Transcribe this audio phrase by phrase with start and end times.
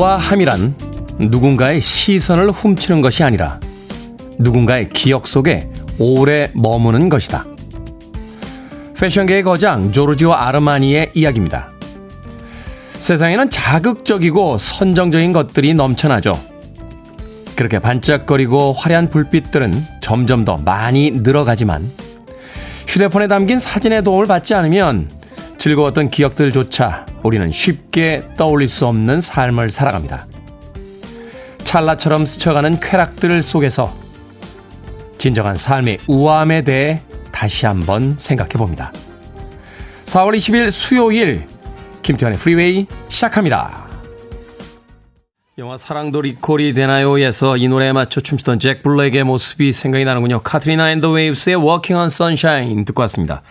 [0.00, 0.74] 우아함이란
[1.18, 3.60] 누군가의 시선을 훔치는 것이 아니라
[4.38, 5.68] 누군가의 기억 속에
[5.98, 7.44] 오래 머무는 것이다.
[8.98, 11.68] 패션계의 거장 조르지오 아르마니의 이야기입니다.
[12.94, 16.32] 세상에는 자극적이고 선정적인 것들이 넘쳐나죠.
[17.54, 21.86] 그렇게 반짝거리고 화려한 불빛들은 점점 더 많이 늘어가지만
[22.86, 25.10] 휴대폰에 담긴 사진의 도움을 받지 않으면
[25.60, 30.26] 즐거웠던 기억들조차 우리는 쉽게 떠올릴 수 없는 삶을 살아갑니다.
[31.58, 33.94] 찰나처럼 스쳐가는 쾌락들 속에서
[35.18, 38.90] 진정한 삶의 우아함에 대해 다시 한번 생각해 봅니다.
[40.06, 41.46] 4월 20일 수요일
[42.00, 43.86] 김태훈의 프리웨이 시작합니다.
[45.58, 50.40] 영화 사랑도 리콜이 되나요에서 이 노래에 맞춰 춤추던 잭 블랙의 모습이 생각이 나는군요.
[50.40, 53.42] Katrina and the Waves의 Walking on Sunshine 듣고 왔습니다.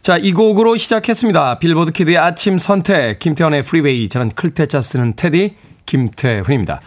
[0.00, 1.58] 자, 이 곡으로 시작했습니다.
[1.58, 4.08] 빌보드 kid의 아침 선택, 김태훈의 프리웨이.
[4.08, 6.80] 저는 클 태 자 쓰는 테디, 김태훈입니다.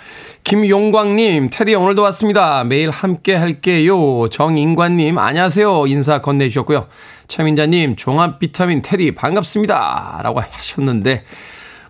[0.43, 2.63] 김용광님, 테디 오늘도 왔습니다.
[2.63, 4.27] 매일 함께 할게요.
[4.29, 5.87] 정인관님, 안녕하세요.
[5.87, 6.87] 인사 건네주셨고요.
[7.27, 10.21] 최민자님, 종합 비타민 테디 반갑습니다.
[10.23, 11.23] 라고 하셨는데,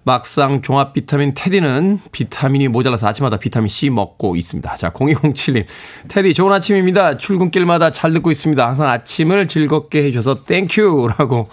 [0.04, 4.76] 막상 종합 비타민 테디는 비타민이 모자라서 아침마다 비타민 C 먹고 있습니다.
[4.78, 5.66] 자, 0207님.
[6.08, 7.18] 테디 좋은 아침입니다.
[7.18, 8.66] 출근길마다 잘 듣고 있습니다.
[8.68, 11.50] 항상 아침을 즐겁게 해주셔서 thank you라고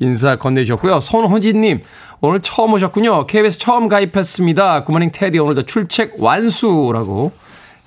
[0.00, 1.00] 인사 건네주셨고요.
[1.00, 1.80] 손호진님.
[2.20, 3.26] 오늘 처음 오셨군요.
[3.26, 4.84] KBS 처음 가입했습니다.
[4.84, 7.32] 구모닝 테디 오늘도 출첵 완수라고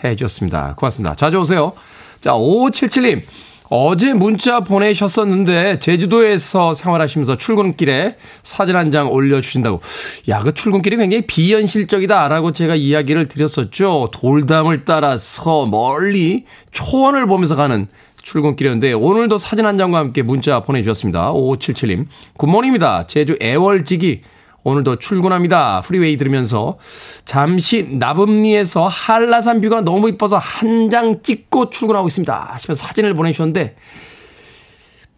[0.03, 0.75] 해주셨습니다.
[0.75, 1.15] 고맙습니다.
[1.15, 1.73] 자주 오세요.
[2.21, 3.21] 자, 5577님.
[3.69, 9.81] 어제 문자 보내셨었는데 제주도에서 생활하시면서 출근길에 사진 한 장 올려주신다고.
[10.29, 14.09] 야, 그 출근길이 굉장히 비현실적이다라고 제가 이야기를 드렸었죠.
[14.13, 17.87] 돌담을 따라서 멀리 초원을 보면서 가는
[18.21, 21.33] 출근길이었는데 오늘도 사진 한 장과 함께 문자 보내주셨습니다.
[21.33, 22.05] 5577님.
[22.37, 23.07] Good morning입니다.
[23.07, 24.21] 제주 애월지기
[24.65, 25.81] 오늘도 출근합니다.
[25.81, 26.79] 프리웨이 들으면서
[27.23, 32.49] 잠시 납읍리에서 한라산 view가 너무 이뻐서 한 장 찍고 출근하고 있습니다.
[32.53, 33.75] 하시면서 사진을 보내주셨는데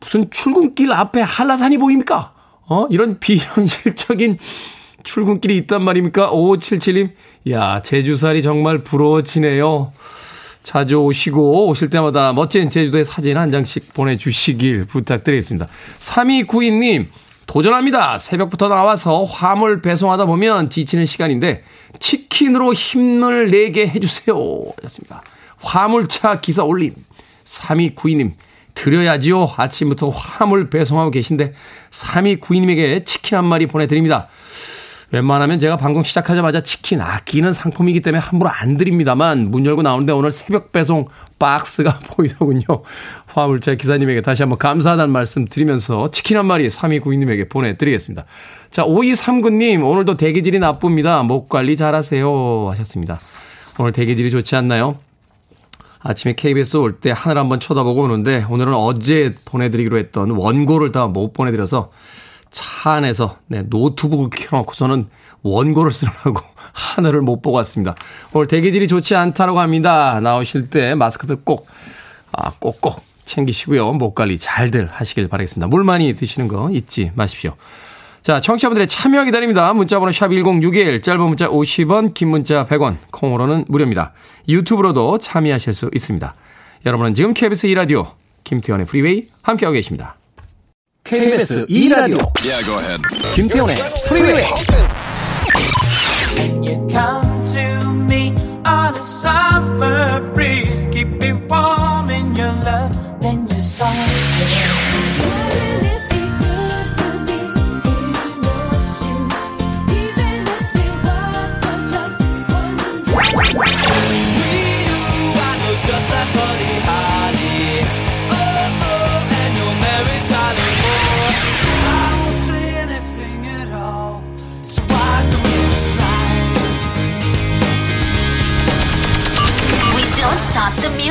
[0.01, 2.33] 무슨 출근길 앞에 한라산이 보입니까?
[2.67, 2.87] 어?
[2.89, 4.37] 이런 비현실적인
[5.03, 6.29] 출근길이 있단 말입니까?
[6.31, 7.11] 5577님.
[7.51, 9.93] 야, 제주살이 정말 부러워지네요.
[10.63, 15.67] 자주 오시고 오실 때마다 멋진 제주도의 사진 한 장씩 보내주시길 부탁드리겠습니다.
[15.99, 17.07] 3292님.
[17.47, 18.17] 도전합니다.
[18.17, 21.63] 새벽부터 나와서 화물 배송하다 보면 지치는 시간인데
[21.99, 24.35] 치킨으로 힘을 내게 해주세요.
[24.83, 25.23] 였습니다.
[25.59, 26.93] 화물차 기사 올림.
[27.45, 28.33] 3292님.
[28.73, 29.53] 드려야지요.
[29.57, 31.53] 아침부터 화물 배송하고 계신데
[31.89, 34.27] 3292님에게 치킨 한 마리 보내드립니다.
[35.11, 40.31] 웬만하면 제가 방송 시작하자마자 치킨 아끼는 상품이기 때문에 함부로 안 드립니다만 문 열고 나오는데 오늘
[40.33, 41.07] 새벽 배송
[41.39, 42.63] 박스가 보이더군요.
[43.27, 48.25] 화물차 기사님에게 다시 한번 감사하다는 말씀 드리면서 치킨 한 마리 3292님에게 보내드리겠습니다.
[48.69, 51.23] 자, 5239님 오늘도 대기질이 나쁩니다.
[51.23, 53.19] 목 관리 잘하세요 하셨습니다.
[53.79, 54.97] 오늘 대기질이 좋지 않나요?
[55.99, 61.31] 아침에 KBS 올 때 하늘 한번 쳐다보고 오는데 오늘은 어제 보내드리기로 했던 원고를 다 못
[61.31, 61.91] 보내드려서
[62.51, 65.07] 차 안에서 네, 노트북을 켜놓고서는
[65.43, 66.41] 원고를 쓰느라고
[66.73, 67.95] 하늘을 못 보고 왔습니다.
[68.33, 70.19] 오늘 대기질이 좋지 않다고 합니다.
[70.19, 71.67] 나오실 때 마스크들 꼭,
[72.31, 73.93] 아, 꼭꼭 챙기시고요.
[73.93, 75.67] 목 관리 잘들 하시길 바라겠습니다.
[75.67, 77.55] 물 많이 드시는 거 잊지 마십시오.
[78.21, 79.71] 자, 청취자분들의 참여 기다립니다.
[79.73, 84.11] 문자번호 샵 1061, 짧은 문자 50원, 긴 문자 100원, 콩으로는 무료입니다.
[84.49, 86.35] 유튜브로도 참여하실 수 있습니다.
[86.85, 88.11] 여러분은 지금 KBS 2라디오
[88.43, 90.16] 김태훈의 프리웨이 함께하고 계십니다.
[91.06, 93.76] KBS 2라디오 yeah, 김태훈의
[94.06, 94.46] 프리웨이
[96.34, 98.34] Can you come to me
[98.64, 103.60] on a summer breeze Keep me warm in your love Then you're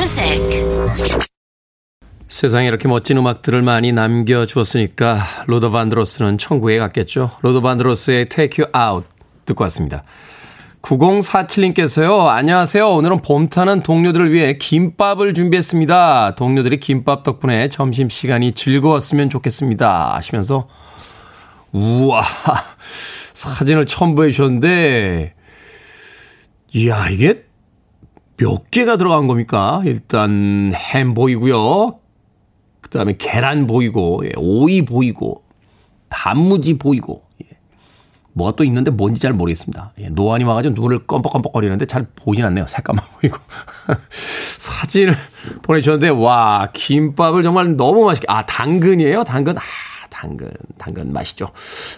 [0.07, 0.63] soft
[2.29, 7.31] 세상에 이렇게 멋진 음악들을 많이 남겨주었으니까 로더 반드로스는 천국에 갔겠죠.
[7.41, 9.07] 로더 반드로스의 Take You Out
[9.45, 10.03] 듣고 왔습니다.
[10.81, 12.27] 9047님께서요.
[12.27, 12.89] 안녕하세요.
[12.89, 16.35] 오늘은 봄 타는 동료들을 위해 김밥을 준비했습니다.
[16.35, 20.15] 동료들이 김밥 덕분에 점심시간이 즐거웠으면 좋겠습니다.
[20.15, 20.69] 하시면서
[21.73, 22.23] 우와
[23.33, 25.33] 사진을 첨부해 주셨는데
[26.73, 27.46] 이야 이게
[28.37, 29.81] 몇 개가 들어간 겁니까?
[29.85, 31.99] 일단 햄 보이고요.
[32.81, 35.43] 그 다음에 계란 보이고, 예, 오이 보이고,
[36.09, 37.57] 단무지 보이고, 예,
[38.33, 39.93] 뭐가 또 있는데 뭔지 잘 모르겠습니다.
[39.99, 42.67] 예, 노안이 와가지고 눈을 껌뻑껌뻑거리는데 잘 보이진 않네요.
[42.67, 43.37] 색감만 보이고.
[44.11, 45.15] 사진을
[45.63, 49.23] 보내주셨는데, 와, 김밥을 정말 너무 맛있게, 아, 당근이에요?
[49.23, 49.57] 당근?
[49.57, 49.61] 아,
[50.19, 50.49] 당근,
[50.79, 51.49] 당근 맛이죠.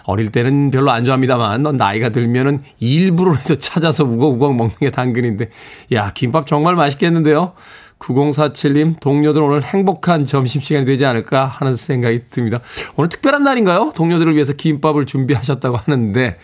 [0.04, 5.48] 어릴 때는 별로 안 좋아합니다만, 넌 나이가 들면은 일부러라도 찾아서 우걱우걱 먹는 게 당근인데,
[5.92, 7.54] 야, 김밥 정말 맛있겠는데요?
[7.98, 12.60] 9047님, 동료들 오늘 행복한 점심시간이 되지 않을까 하는 생각이 듭니다.
[12.96, 13.92] 오늘 특별한 날인가요?
[13.94, 16.38] 동료들을 위해서 김밥을 준비하셨다고 하는데,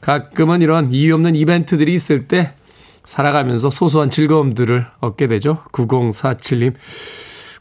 [0.00, 2.54] 가끔은 이런 이유 없는 이벤트들이 있을 때
[3.04, 5.62] 살아가면서 소소한 즐거움들을 얻게 되죠.
[5.72, 6.74] 9047님.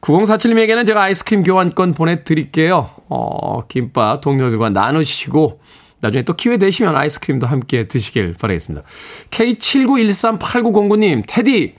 [0.04, 2.90] 9047님에게는 제가 아이스크림 교환권 보내드릴게요.
[3.14, 5.60] 어, 김밥 동료들과 나누시고,
[6.00, 8.86] 나중에 또 기회 되시면 아이스크림도 함께 드시길 바라겠습니다.
[9.30, 11.76] K79138909님, 테디,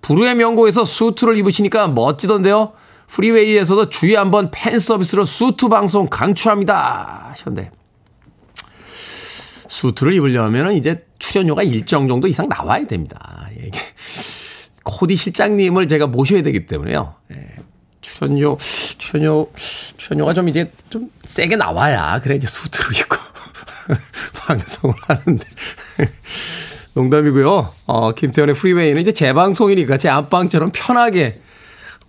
[0.00, 2.72] 불후의 명곡에서 수트를 입으시니까 멋지던데요.
[3.08, 7.28] 프리웨이에서도 주에 한번 팬 서비스로 수트 방송 강추합니다.
[7.30, 7.70] 하셨는데.
[9.68, 13.48] 수트를 입으려면 이제 출연료가 일정 정도 이상 나와야 됩니다.
[13.56, 13.78] 이게
[14.82, 17.14] 코디 실장님을 제가 모셔야 되기 때문에요.
[18.08, 18.18] 예.
[18.18, 18.58] 출연료,
[18.98, 19.50] 출연료,
[19.96, 23.16] 출연료가 좀 이제 좀 세게 나와야 그래 이제 수트를 입고
[24.46, 25.44] 방송을 하는데
[26.94, 27.68] 농담이고요.
[27.86, 31.40] 어, 김태현의 프리웨이는 이제 재방송이니까 제 안방처럼 편하게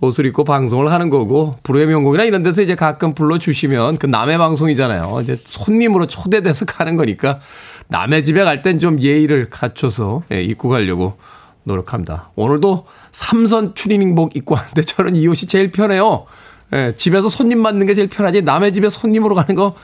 [0.02, 5.20] 옷을 입고 방송을 하는 거고, 불후의 명곡이나 이런 데서 이제 가끔 불러주시면 그 남의 방송이잖아요.
[5.22, 7.42] 이제 손님으로 초대돼서 가는 거니까
[7.90, 11.18] 남의 집에 갈 땐 좀 예의를 갖춰서 예, 입고 가려고
[11.64, 12.32] 노력합니다.
[12.36, 16.26] 오늘도 삼선 추리닝복 입고 왔는데 저는 이 옷이 제일 편해요.
[16.74, 19.76] 예, 집에서 손님 맞는 게 제일 편하지 남의 집에 손님으로 가는 거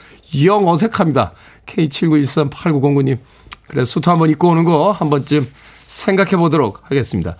[0.44, 1.32] 영 어색합니다.
[1.66, 3.18] K79138909님
[3.68, 5.46] 그래서 수트 한번 입고 오는 거 한 번쯤
[5.86, 7.36] 생각해 보도록 하겠습니다.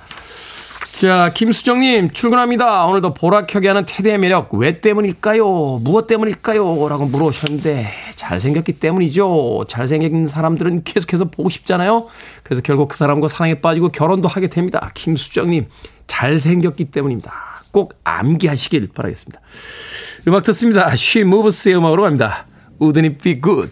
[0.99, 2.87] 자, 김수정님, 출근합니다.
[2.87, 5.81] 오늘도 보라켜게 하는 테디의 매력, 왜 때문일까요?
[5.85, 6.89] 무엇 때문일까요?
[6.89, 9.67] 라고 물어보셨는데, 잘생겼기 때문이죠.
[9.69, 12.07] 잘생긴 사람들은 계속해서 보고 싶잖아요.
[12.43, 14.91] 그래서 결국 그 사람과 사랑에 빠지고 결혼도 하게 됩니다.
[14.95, 15.67] 김수정님,
[16.07, 17.31] 잘생겼기 때문입니다.
[17.73, 19.39] 꼭 암기하시길 바라겠습니다.
[20.29, 20.89] 음악 듣습니다.
[20.93, 22.47] She Moves의 음악으로 갑니다.
[22.81, 23.71] Wouldn't it be good?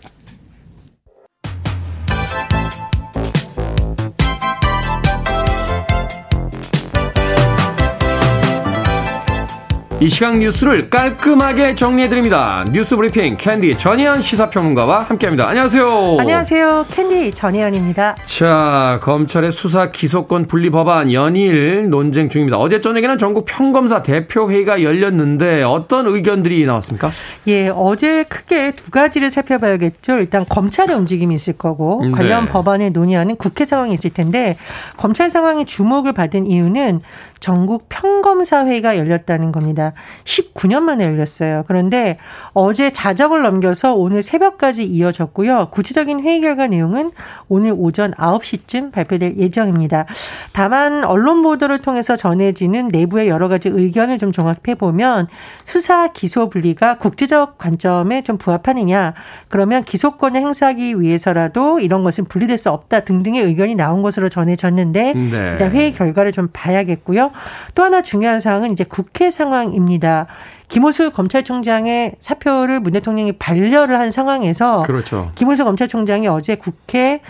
[10.05, 12.67] 이 시각 뉴스를 깔끔하게 정리해드립니다.
[12.71, 15.49] 뉴스 브리핑 캔디 전예현 시사평론가와 함께합니다.
[15.49, 16.19] 안녕하세요.
[16.21, 16.85] 안녕하세요.
[16.91, 18.15] 캔디 전희연입니다.
[18.27, 22.59] 자, 검찰의 수사 기소권 분리 법안 연일 논쟁 중입니다.
[22.59, 27.11] 어제 저녁에는 전국 평검사 대표 회의가 열렸는데 어떤 의견들이 나왔습니까?
[27.47, 30.19] 예, 어제 크게 두 가지를 살펴봐야겠죠.
[30.19, 32.11] 일단 검찰의 움직임이 있을 거고 네.
[32.11, 34.55] 관련 법안을 논의하는 국회 상황이 있을 텐데
[34.99, 37.01] 검찰 상황이 주목을 받은 이유는
[37.45, 39.93] 전국 평검사회가 열렸다는 겁니다.
[40.25, 41.65] 19년 만에 열렸어요.
[41.69, 42.17] 그런데
[42.55, 45.69] 어제 자정을 넘겨서 오늘 새벽까지 이어졌고요.
[45.71, 47.11] 구체적인 회의 결과 내용은
[47.49, 50.07] 오늘 오전 9시쯤 발표될 예정입니다.
[50.55, 55.29] 다만 언론 보도를 통해서 전해지는 내부의 여러 가지 의견을 좀 종합해 보면
[55.65, 59.13] 수사 기소 분리가 국제적 관점에 좀 부합하느냐
[59.51, 65.51] 그러면 기소권을 행사하기 위해서라도 이런 것은 분리될 수 없다 등등의 의견이 나온 것으로 전해졌는데 네.
[65.53, 67.34] 일단 회의 결과를 좀 봐야겠고요.
[67.75, 70.27] 또 하나 중요한 사항은 이제 국회 상황입니다.
[70.69, 75.31] 김호수 검찰총장의 사표를 문 대통령이 반려를 한 상황에서 그렇죠.
[75.35, 77.21] 김호수 검찰총장이 어제 국회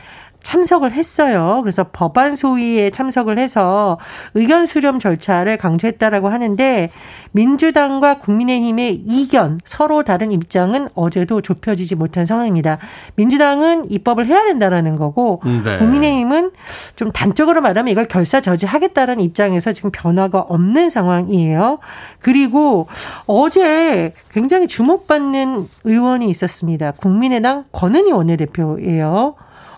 [0.44, 1.58] 참석을 했어요.
[1.62, 3.98] 그래서 법안 소위에 참석을 해서
[4.34, 6.90] 의견 수렴 절차를 강조했다라고 하는데
[7.32, 12.78] 민주당과 국민의힘의 이견 서로 다른 입장은 어제도 좁혀지지 못한 상황입니다.
[13.16, 15.78] 민주당은 입법을 해야 된다라는 거고 네.
[15.78, 16.52] 국민의힘은
[16.94, 21.78] 좀 단적으로 말하면 이걸 결사저지하겠다라는 입장에서 지금 변화가 없는 상황이에요.
[22.20, 22.86] 그리고
[23.26, 26.92] 어제 굉장히 주목받는 의원이 있었습니다.
[26.92, 29.34] 국민의당 권은희 원내대표예요.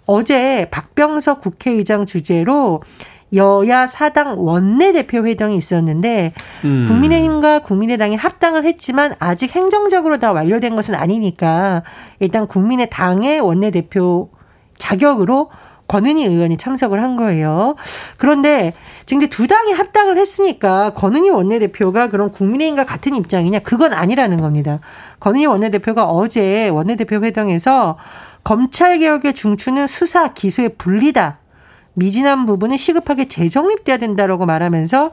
[0.06, 2.82] 어제 박병석 국회의장 주재로
[3.34, 6.32] 여야 사당 원내대표 회동이 있었는데
[6.64, 6.84] 음.
[6.86, 11.82] 국민의힘과 국민의당이 합당을 했지만 아직 행정적으로 다 완료된 것은 아니니까
[12.20, 14.30] 일단 국민의당의 원내대표
[14.78, 15.50] 자격으로
[15.88, 17.76] 권은희 의원이 참석을 한 거예요.
[18.16, 18.74] 그런데
[19.06, 23.60] 지금 이제 두 당이 합당을 했으니까 권은희 원내대표가 그런 국민의힘과 같은 입장이냐?
[23.60, 24.80] 그건 아니라는 겁니다.
[25.20, 27.96] 권은희 원내대표가 어제 원내대표 회동에서
[28.46, 31.38] 검찰 개혁의 중추는 수사 기소의 분리다.
[31.94, 35.10] 미진한 부분은 시급하게 재정립돼야 된다라고 말하면서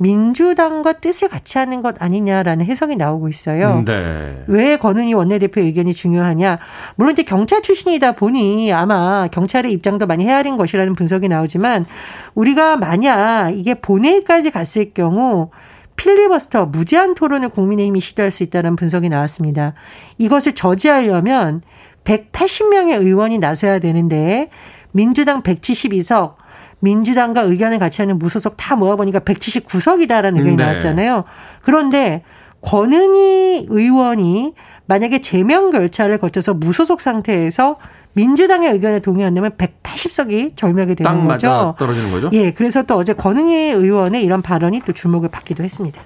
[0.00, 3.84] 민주당과 뜻을 같이 하는 것 아니냐라는 해석이 나오고 있어요.
[3.86, 4.44] 네.
[4.48, 6.58] 왜 권은희 원내대표 의견이 중요하냐?
[6.96, 11.86] 물론 이제 경찰 출신이다 보니 아마 경찰의 입장도 많이 헤아린 것이라는 분석이 나오지만
[12.34, 15.48] 우리가 만약 이게 본회의까지 갔을 경우
[15.96, 19.72] 필리버스터 무제한 토론을 국민의힘이 시도할 수 있다는 분석이 나왔습니다.
[20.18, 21.62] 이것을 저지하려면
[22.04, 24.50] 180명의 의원이 나서야 되는데
[24.92, 26.34] 민주당 172석,
[26.80, 30.64] 민주당과 의견을 같이 하는 무소속 다 모아보니까 179석이다라는 의견이 네.
[30.64, 31.24] 나왔잖아요.
[31.62, 32.22] 그런데
[32.60, 34.54] 권은희 의원이
[34.86, 37.78] 만약에 제명 결차를 거쳐서 무소속 상태에서
[38.14, 41.74] 민주당의 의견에 동의한다면 180석이 절명이 되는 거죠.
[41.78, 42.30] 떨어지는 거죠.
[42.32, 46.00] 예, 그래서 또 어제 권은희 의원의 이런 발언이 또 주목을 받기도 했습니다.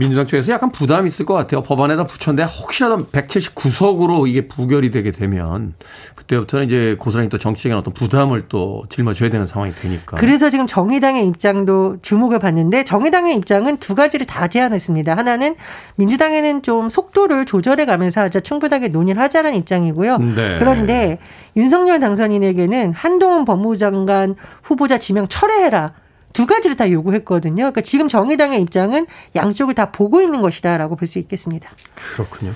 [0.00, 1.62] 민주당 쪽에서 약간 부담이 있을 것 같아요.
[1.62, 5.74] 법안에다 붙였는데 혹시라도 179석으로 이게 부결이 되게 되면
[6.14, 10.16] 그때부터는 이제 고스란히 또 정치적인 어떤 부담을 또 짊어져야 되는 상황이 되니까.
[10.16, 15.14] 그래서 지금 정의당의 입장도 주목을 받는데 정의당의 입장은 두 가지를 다 제안했습니다.
[15.14, 15.54] 하나는
[15.96, 20.16] 민주당에는 좀 속도를 조절해 가면서 하자 충분하게 논의를 하자는 입장이고요.
[20.16, 20.56] 네.
[20.58, 21.18] 그런데
[21.56, 25.92] 윤석열 당선인에게는 한동훈 법무장관 후보자 지명 철회해라.
[26.32, 27.56] 두 가지를 다 요구했거든요.
[27.56, 29.06] 그러니까 지금 정의당의 입장은
[29.36, 31.70] 양쪽을 다 보고 있는 것이다라고 볼 수 있겠습니다.
[32.14, 32.52] 그렇군요.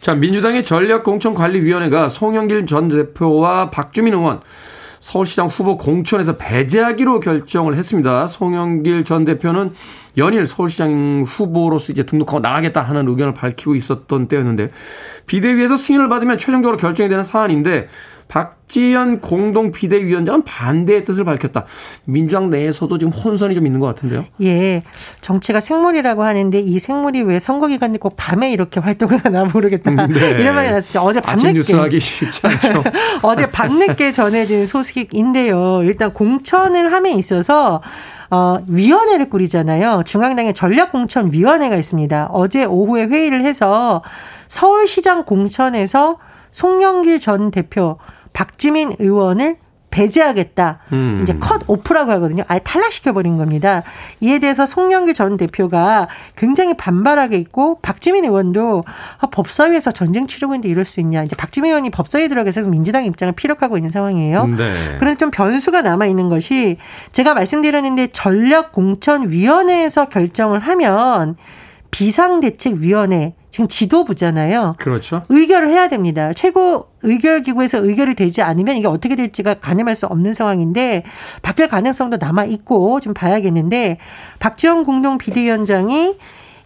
[0.00, 4.40] 자, 민주당의 전략공천관리위원회가 송영길 전 대표와 박주민 의원
[5.00, 8.26] 서울시장 후보 공천에서 배제하기로 결정을 했습니다.
[8.28, 9.74] 송영길 전 대표는
[10.16, 14.70] 연일 서울시장 후보로서 이제 등록하고 나가겠다 하는 의견을 밝히고 있었던 때였는데
[15.26, 17.88] 비대위에서 승인을 받으면 최종적으로 결정이 되는 사안인데
[18.32, 21.66] 박지현 공동 비대위원장은 반대의 뜻을 밝혔다.
[22.06, 24.24] 민주당 내에서도 지금 혼선이 좀 있는 것 같은데요.
[24.40, 24.82] 예.
[25.20, 29.90] 정치가 생물이라고 하는데 이 생물이 왜 선거 기간 에 꼭 밤에 이렇게 활동을 하나 모르겠다.
[29.90, 30.30] 네.
[30.40, 31.00] 이런 말이 나왔죠.
[31.00, 31.52] 어제 밤늦게.
[31.52, 32.82] 뉴스 하기 쉽지 않죠.
[33.22, 35.82] 어제 밤늦게 전해진 소식인데요.
[35.84, 37.82] 일단 공천을 함에 있어서
[38.30, 40.04] 어, 위원회를 꾸리잖아요.
[40.06, 42.28] 중앙당의 전략공천위원회가 있습니다.
[42.32, 44.02] 어제 오후에 회의를 해서
[44.48, 46.16] 서울시장 공천에서
[46.50, 47.98] 송영길 전 대표
[48.32, 49.56] 박지민 의원을
[49.92, 50.80] 배제하겠다.
[50.92, 51.20] 음.
[51.22, 52.42] 이제 컷 오프라고 하거든요.
[52.48, 53.84] 아예 탈락시켜버린 겁니다.
[54.20, 58.84] 이에 대해서 송영길 전 대표가 굉장히 반발하게 있고 박지민 의원도
[59.18, 61.22] 아, 법사위에서 전쟁 치르고 있는데 이럴 수 있냐.
[61.22, 64.46] 이제 박지민 의원이 법사위에 들어가서 민주당 입장을 피력하고 있는 상황이에요.
[64.46, 64.72] 네.
[64.98, 66.78] 그런데 좀 변수가 남아 있는 것이
[67.12, 71.36] 제가 말씀드렸는데 전략공천위원회에서 결정을 하면
[71.90, 74.76] 비상대책위원회 지금 지도부잖아요.
[74.78, 75.24] 그렇죠.
[75.28, 76.32] 의결을 해야 됩니다.
[76.32, 81.04] 최고 의결 기구에서 의결이 되지 않으면 이게 어떻게 될지가 가늠할 수 없는 상황인데
[81.42, 83.98] 바뀔 가능성도 남아 있고 좀 봐야겠는데
[84.38, 86.16] 박지원 공동 비대위원장이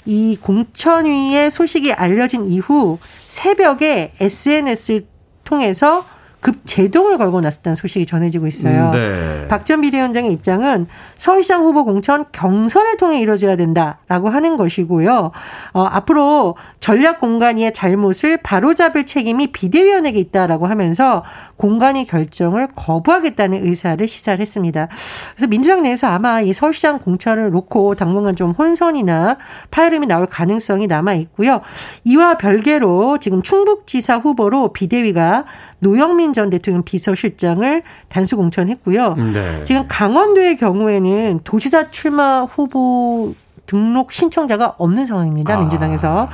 [0.05, 5.09] 이 공천위의 소식이 알려진 이후 새벽에 SNS를
[5.43, 6.05] 통해서
[6.47, 8.93] 급 제동을 걸고 났었다는 소식이 전해지고 있어요.
[8.93, 9.49] 네.
[9.49, 10.87] 박전 비대위원장의 입장은
[11.17, 15.33] 서울시장 후보 공천 경선을 통해 이루어져야 된다라고 하는 것이고요.
[15.73, 21.25] 어, 앞으로 전략 공간위의 잘못을 바로잡을 책임이 비대위원에게 있다라고 하면서
[21.57, 24.87] 공간위 결정을 거부하겠다는 의사를 시사를 했습니다.
[25.35, 29.39] 그래서 민주당 내에서 아마 이 서울시장 공천을 놓고 당분간 좀 혼선이나
[29.73, 31.63] 파열음이 나올 가능성이 남아 있고요.
[32.05, 35.45] 이와 별개로 지금 충북지사 후보로 비대위가
[35.79, 39.15] 노영민 전 대통령 비서실장을 단수 공천했고요.
[39.15, 39.63] 네.
[39.63, 43.35] 지금 강원도의 경우에는 도지사 출마 후보
[43.67, 45.55] 등록 신청자가 없는 상황입니다.
[45.55, 45.59] 아.
[45.59, 46.29] 민주당에서.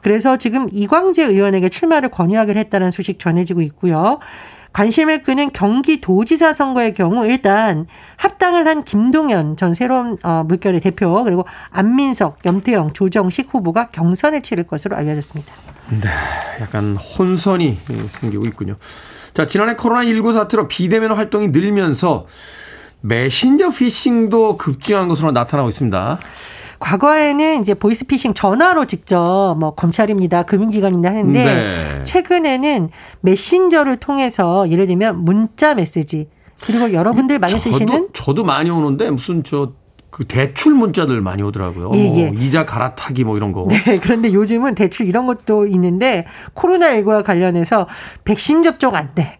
[0.00, 4.18] 그래서 지금 이광재 의원에게 출마를 권유하기로 했다는 소식 전해지고 있고요.
[4.76, 11.46] 관심을 끄는 경기도지사 선거의 경우 일단 합당을 한 김동연 전 새로운 어, 물결의 대표 그리고
[11.70, 15.54] 안민석, 염태영, 조정식 후보가 경선을 치를 것으로 알려졌습니다.
[15.88, 16.10] 네,
[16.60, 17.78] 약간 혼선이
[18.10, 18.76] 생기고 있군요.
[19.32, 22.26] 자, 지난해 코로나19 사태로 비대면 활동이 늘면서
[23.00, 26.18] 메신저 피싱도 급증한 것으로 나타나고 있습니다.
[26.78, 32.02] 과거에는 이제 보이스피싱 전화로 직접 뭐 검찰입니다, 금융기관입니다 하는데 네.
[32.04, 32.90] 최근에는
[33.20, 36.28] 메신저를 통해서 예를 들면 문자 메시지
[36.62, 41.90] 그리고 여러분들 많이 저도, 쓰시는 저도 많이 오는데 무슨 저그 대출 문자들 많이 오더라고요.
[41.94, 42.30] 예, 예.
[42.30, 43.66] 뭐 이자 갈아타기 뭐 이런 거.
[43.68, 47.86] 네, 그런데 요즘은 대출 이런 것도 있는데 코로나19와 관련해서
[48.24, 49.38] 백신 접종 안 돼.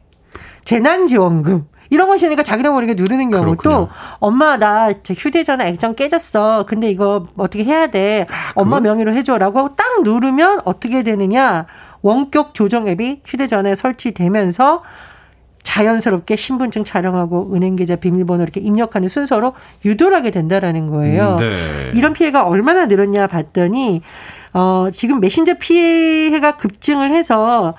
[0.65, 3.89] 재난지원금 이런 거 있으니까 자기도 모르게 누르는 경우 또
[4.19, 6.65] 엄마 나 휴대전화 액정 깨졌어.
[6.67, 8.27] 근데 이거 어떻게 해야 돼?
[8.31, 11.67] 아, 엄마 명의로 해줘라고 하고 딱 누르면 어떻게 되느냐?
[12.03, 14.83] 원격 조정 앱이 휴대전화에 설치되면서
[15.67, 21.37] 자연스럽게 신분증 촬영하고 은행 계좌 비밀번호 이렇게 입력하는 순서로 유도를 하게 된다라는 거예요.
[21.41, 21.93] 음, 네.
[21.95, 24.01] 이런 피해가 얼마나 늘었냐 봤더니
[24.55, 27.75] 어 지금 메신저 피해가 급증을 해서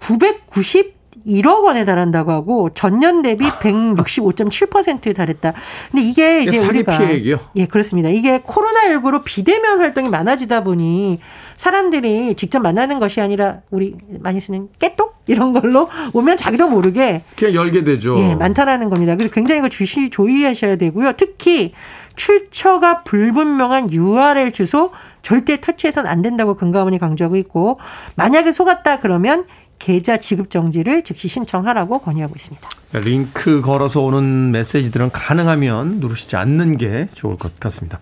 [0.00, 0.94] 990
[1.26, 5.52] 1억 원에 달한다고 하고 전년 대비 165.7%에 달했다.
[5.90, 7.40] 근데 이게 이제 우리가 피해액이요?
[7.56, 8.08] 예, 그렇습니다.
[8.08, 11.20] 이게 코로나19로 비대면 활동이 많아지다 보니
[11.56, 17.54] 사람들이 직접 만나는 것이 아니라 우리 많이 쓰는 깨똑 이런 걸로 오면 자기도 모르게 그냥
[17.54, 18.16] 열게 되죠.
[18.18, 19.16] 예, 많다라는 겁니다.
[19.16, 21.12] 그래서 굉장히 이거 주시 조의하셔야 되고요.
[21.16, 21.72] 특히
[22.16, 24.90] 출처가 불분명한 URL 주소
[25.22, 27.80] 절대 터치해서는 안 된다고 금감원이 강조하고 있고
[28.14, 29.46] 만약에 속았다 그러면
[29.84, 32.66] 계좌 지급 정지를 즉시 신청하라고 건의하고 있습니다.
[32.94, 38.00] 링크 걸어서 오는 메시지들은 가능하면 누르시지 않는 게 좋을 것 같습니다.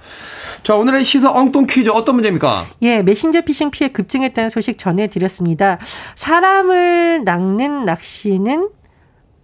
[0.63, 2.69] 자, 오늘의 시사 엉뚱 퀴즈 어떤 문제입니까?
[2.83, 5.79] 예, 메신저 피싱 피해 급증했다는 소식 전해드렸습니다.
[6.15, 8.69] 사람을 낚는 낚시는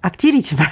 [0.01, 0.65] 악질이지만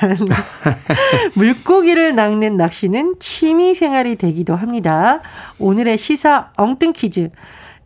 [1.35, 5.21] 물고기를 낚는 낚시는 취미 생활이 되기도 합니다.
[5.59, 7.31] 오늘의 시사 엉뚱 퀴즈.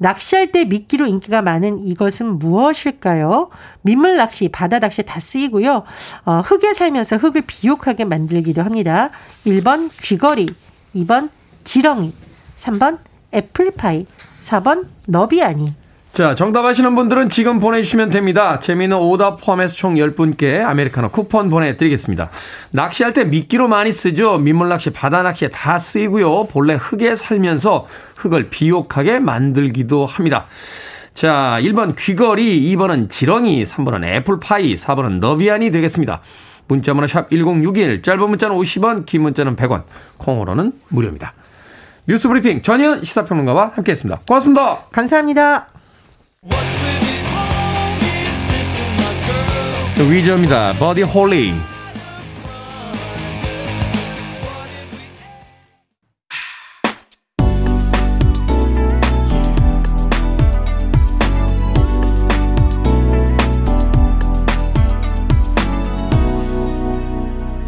[0.00, 3.50] 낚시할 때 미끼로 인기가 많은 이것은 무엇일까요?
[3.83, 5.85] 민물 낚시, 바다 낚시 다 쓰이고요.
[6.25, 9.11] 어, 흙에 살면서 흙을 비옥하게 만들기도 합니다.
[9.45, 10.54] 1번 귀걸이,
[10.97, 11.28] 2번
[11.64, 12.14] 지렁이,
[12.59, 12.99] 3번
[13.35, 14.07] 애플파이,
[14.42, 15.75] 4번 너비아니.
[16.21, 18.61] 자, 정답 아시는 분들은 지금 보내주시면 됩니다.
[18.61, 22.29] 재미있는 오답 포함해서 총 10분께 아메리카노 쿠폰 보내드리겠습니다.
[22.73, 24.37] 낚시할 때 미끼로 많이 쓰죠.
[24.37, 26.49] 민물낚시, 바다낚시에 다 쓰이고요.
[26.49, 27.87] 본래 흙에 살면서
[28.19, 30.45] 흙을 비옥하게 만들기도 합니다.
[31.15, 36.21] 자, 1번 귀걸이, 2번은 지렁이, 3번은 애플파이, 4번은 너비안이 되겠습니다.
[36.69, 39.85] 문자번호 샵 1061, 짧은 문자는 50원, 긴 문자는 100원,
[40.19, 41.33] 콩으로는 무료입니다.
[42.07, 44.21] 뉴스 브리핑 전예현 시사평론가와 함께했습니다.
[44.27, 44.85] 고맙습니다.
[44.93, 45.79] 감사합니다.
[50.11, 50.73] 위저입니다.
[50.78, 51.54] 버디 홀리.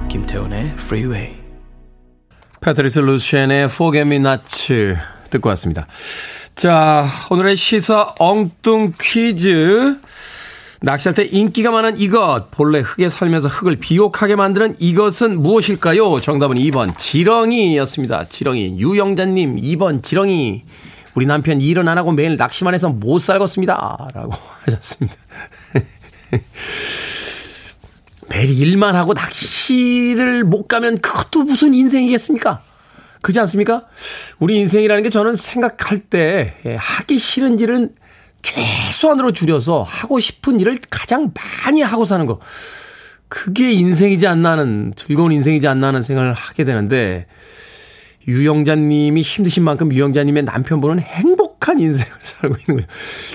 [0.08, 1.36] 김태훈의 Freeway.
[2.60, 4.42] 패트리스 루시엔의 Forget Me Not
[5.30, 5.86] 듣고 왔습니다.
[6.54, 9.98] 자, 오늘의 시사 엉뚱 퀴즈.
[10.80, 16.20] 낚시할 때 인기가 많은 이것, 본래 흙에 살면서 흙을 비옥하게 만드는 이것은 무엇일까요?
[16.20, 18.24] 정답은 2번 지렁이였습니다.
[18.28, 18.78] 지렁이.
[18.78, 20.62] 유영자님 2번 지렁이.
[21.14, 24.08] 우리 남편 일은 안 하고 매일 낚시만 해서 못 살겠습니다.
[24.14, 24.32] 라고
[24.64, 25.16] 하셨습니다.
[28.28, 32.62] 매일 일만 하고 낚시를 못 가면 그것도 무슨 인생이겠습니까?
[33.22, 33.86] 그렇지 않습니까?
[34.38, 37.94] 우리 인생이라는 게 저는 생각할 때 예, 하기 싫은 일은
[38.42, 41.32] 최소한으로 줄여서 하고 싶은 일을 가장
[41.64, 42.40] 많이 하고 사는 거.
[43.28, 47.26] 그게 인생이지 않나 하는, 즐거운 인생이지 않나 하는 생각을 하게 되는데,
[48.28, 52.88] 유영자님이 힘드신 만큼 유영자님의 남편분은 행복한 인생을 살고 있는 거죠.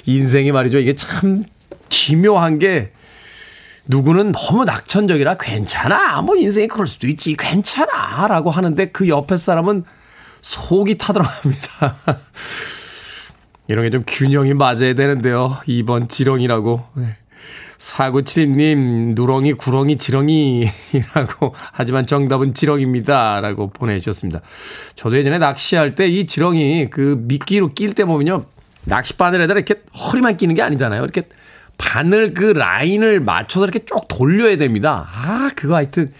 [0.05, 0.77] 인생이 말이죠.
[0.77, 1.45] 이게 참
[1.89, 2.91] 기묘한 게,
[3.87, 6.21] 누구는 너무 낙천적이라 괜찮아.
[6.21, 7.35] 뭐 인생이 그럴 수도 있지.
[7.37, 8.27] 괜찮아.
[8.27, 9.83] 라고 하는데 그 옆에 사람은
[10.41, 11.95] 속이 타들어갑니다.
[13.67, 15.57] 이런 게 좀 균형이 맞아야 되는데요.
[15.67, 16.83] 2번 지렁이라고.
[16.95, 17.17] 네.
[17.77, 21.53] 4972님, 누렁이, 구렁이, 지렁이라고.
[21.73, 23.39] 하지만 정답은 지렁입니다.
[23.41, 24.41] 라고 보내주셨습니다.
[24.95, 28.45] 저도 예전에 낚시할 때 이 지렁이 그 미끼로 낄 때 보면요.
[28.85, 31.03] 낚싯바늘에다 이렇게 허리만 끼는 게 아니잖아요.
[31.03, 31.23] 이렇게
[31.77, 35.07] 바늘 그 라인을 맞춰서 이렇게 쭉 돌려야 됩니다.
[35.13, 36.11] 아, 그거 하여튼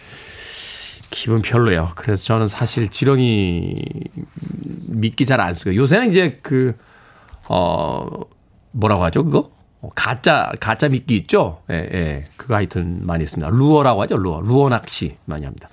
[1.09, 1.91] 기분 별로예요.
[1.95, 3.75] 그래서 저는 사실 지렁이
[4.89, 6.75] 미끼 잘 안 쓰고 요새는 이제 그,
[7.49, 8.05] 어,
[8.71, 9.51] 뭐라고 하죠, 그거?
[9.81, 11.61] 어, 가짜, 가짜 미끼 있죠?
[11.71, 12.23] 예, 예.
[12.35, 13.49] 그거 하여튼 많이 했습니다.
[13.51, 14.41] 루어라고 하죠, 루어.
[14.41, 15.69] 루어 낚시 많이 합니다.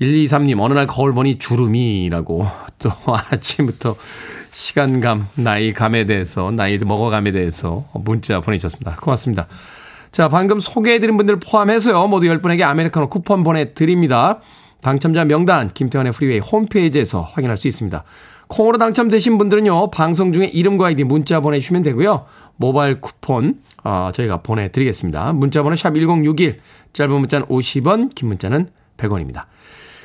[0.00, 2.46] 123님, 어느 날 거울 보니 주름이라고
[2.80, 2.90] 또
[3.30, 3.96] 아침부터
[4.56, 8.96] 시간감, 나이감에 대해서, 나이 먹어감에 대해서 문자 보내주셨습니다.
[8.96, 9.48] 고맙습니다.
[10.12, 14.40] 자, 방금 소개해드린 분들 포함해서요, 모두 10분에게 아메리카노 쿠폰 보내드립니다.
[14.80, 18.02] 당첨자 명단, 김태훈의 프리웨이 홈페이지에서 확인할 수 있습니다.
[18.48, 22.24] 콩으로 당첨되신 분들은요, 방송 중에 이름과 아이디 문자 보내주시면 되고요.
[22.56, 25.34] 모바일 쿠폰, 어, 저희가 보내드리겠습니다.
[25.34, 26.60] 문자 번호 샵 1061,
[26.94, 29.44] 짧은 문자는 50원, 긴 문자는 100원입니다.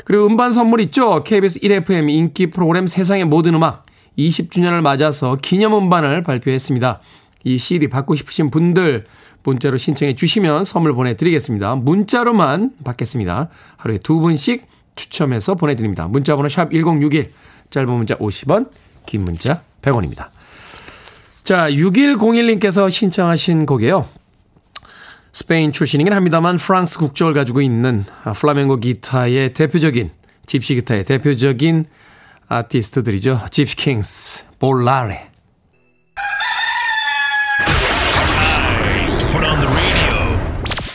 [0.04, 1.24] 그리고 음반 선물 있죠?
[1.24, 3.86] KBS 1FM 인기 프로그램 세상의 모든 음악.
[4.18, 7.02] 20주년을 맞아서 기념 음반을 발표했습니다.
[7.44, 9.06] 이 CD 받고 싶으신 분들
[9.44, 11.76] 문자로 신청해 주시면 선물 보내드리겠습니다.
[11.76, 13.50] 문자로만 받겠습니다.
[13.78, 16.08] 하루에 두 분씩 추첨해서 보내드립니다.
[16.08, 17.32] 문자번호 샵 1061,
[17.70, 18.70] 짧은 문자 50원,
[19.06, 20.28] 긴 문자 100원입니다.
[21.44, 24.08] 자, 6101님께서 신청하신 곡이에요.
[25.34, 28.04] 스페인 출신이긴 합니다만 프랑스 국적을 가지고 있는
[28.36, 30.12] 플라멩고 기타의 대표적인,
[30.46, 31.86] 집시 기타의 대표적인
[32.52, 33.46] 아티스트들이죠.
[33.50, 35.32] 집시 킹스, Volare.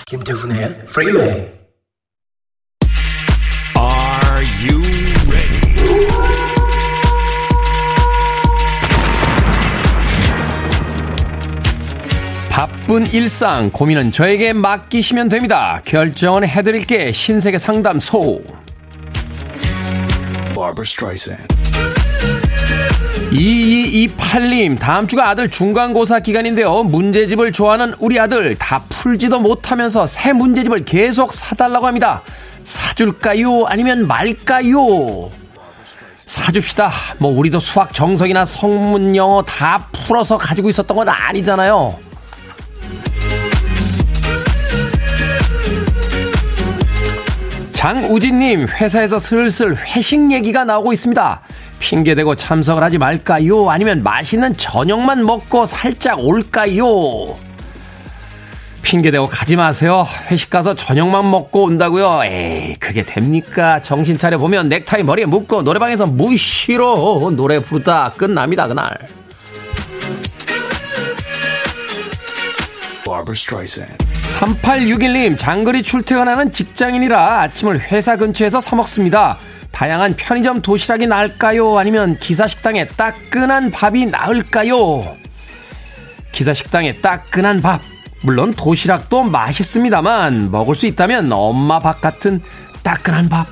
[0.06, 1.24] 김태훈의 프리웨이
[3.76, 4.82] Are you
[5.28, 5.60] ready?
[12.50, 15.80] 바쁜 일상 고민은 저에게 맡기시면 됩니다.
[15.84, 18.65] 결정은 해드릴게 신세계 상담소.
[20.56, 21.54] Barbara Streisand.
[23.30, 26.84] 2228님, 다음 주가 아들 중간고사 기간인데요.
[26.84, 32.22] 문제집을 좋아하는 우리 아들 다 풀지도 못하면서 새 문제집을 계속 사달라고 합니다.
[32.64, 33.66] 사줄까요?
[33.66, 35.30] 아니면 말까요?
[36.24, 36.90] 사줍시다.
[37.18, 42.05] 뭐, 우리도 수학 정석이나 성문 영어 다 풀어서 가지고 있었던 건 아니잖아요.
[47.76, 51.40] 장우진님, 회사에서 슬슬 회식 얘기가 나오고 있습니다.
[51.78, 53.68] 핑계대고 참석을 하지 말까요?
[53.70, 56.86] 아니면 맛있는 저녁만 먹고 살짝 올까요?
[58.80, 60.06] 핑계대고 가지 마세요.
[60.30, 62.22] 회식 가서 저녁만 먹고 온다고요.
[62.24, 63.82] 에이, 그게 됩니까?
[63.82, 68.96] 정신 차려 보면 넥타이 머리에 묶고 노래방에서 무시로 노래 부르다 끝납니다, 그날.
[74.14, 79.38] 3861님, 장거리 출퇴근하는 직장인이라 아침을 회사 근처에서 사 먹습니다.
[79.70, 81.78] 다양한 편의점 도시락이 나을까요?
[81.78, 85.16] 아니면 기사식당에 따끈한 밥이 나을까요?
[86.32, 87.80] 기사식당에 따끈한 밥.
[88.22, 92.40] 물론 도시락도 맛있습니다만 먹을 수 있다면 엄마 밥 같은
[92.82, 93.46] 따끈한 밥.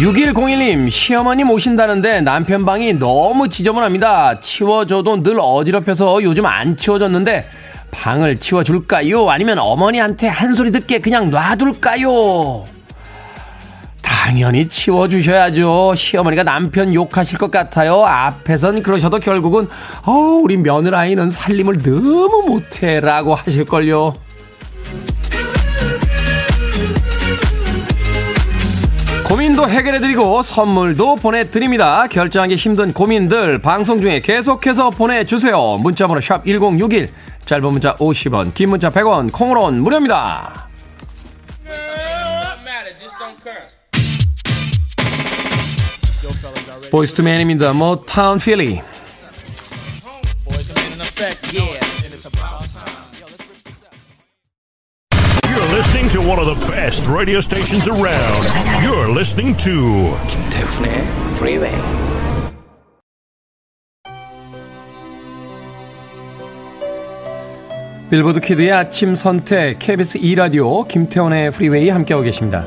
[0.00, 4.40] 6101님, 시어머님 오신다는데 남편 방이 너무 지저분합니다.
[4.40, 7.48] 치워줘도 늘 어지럽혀서 요즘 안 치워졌는데
[7.90, 9.30] 방을 치워줄까요?
[9.30, 12.64] 아니면 어머니한테 한 소리 듣게 그냥 놔둘까요?
[14.02, 15.94] 당연히 치워주셔야죠.
[15.94, 18.04] 시어머니가 남편 욕하실 것 같아요.
[18.04, 19.66] 앞에선 그러셔도 결국은,
[20.04, 23.00] 어, 우리 며느라이는 살림을 너무 못해.
[23.00, 24.25] 라고 하실걸요.
[29.26, 32.06] 고민도 해결해드리고 선물도 보내드립니다.
[32.06, 35.78] 결정하기 힘든 고민들 방송 중에 계속해서 보내주세요.
[35.78, 37.10] 문자번호 샵 1061,
[37.44, 40.68] 짧은 문자 50원, 긴 문자 100원, 콩으로는 무료입니다.
[46.92, 47.72] 보이스투맨입니다.
[47.72, 48.80] 모타운 필리.
[56.06, 58.44] Listening to one of the best radio stations around.
[58.82, 61.04] You're listening to 김태훈의
[61.36, 61.74] Freeway.
[68.08, 72.64] 빌보드 키드의 아침 선택 KBS 2 라디오 김태훈의 프리웨이 함께하고 계십니다.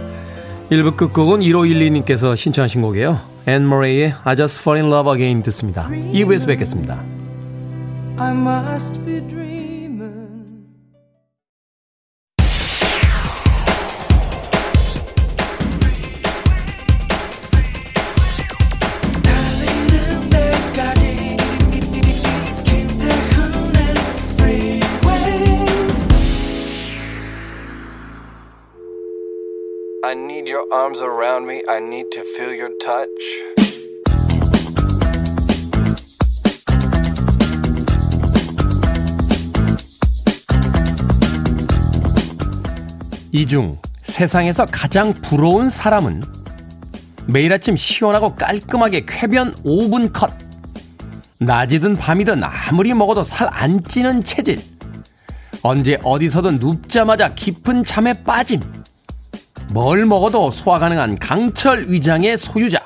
[0.70, 3.20] 1부 끝곡은 1512님께서 신청하신 곡이에요.
[3.48, 5.90] 앤 머레이의 I Just Fall in Love Again 듣습니다.
[5.90, 7.02] 2부에서 뵙겠습니다.
[30.72, 31.64] Arms around me.
[31.68, 33.10] I need to feel your touch.
[43.32, 46.24] 이중 세상에서 가장 부러운 사람은
[47.28, 50.32] 매일 아침 시원하고 깔끔하게 쾌변 5분 컷.
[51.40, 54.62] 낮이든 밤이든 아무리 먹어도 살 안 찌는 체질.
[55.62, 58.62] 언제 어디서든 눕자마자 깊은 잠에 빠짐.
[59.72, 62.80] 뭘 먹어도 소화 가능한 강철 위장의 소유자.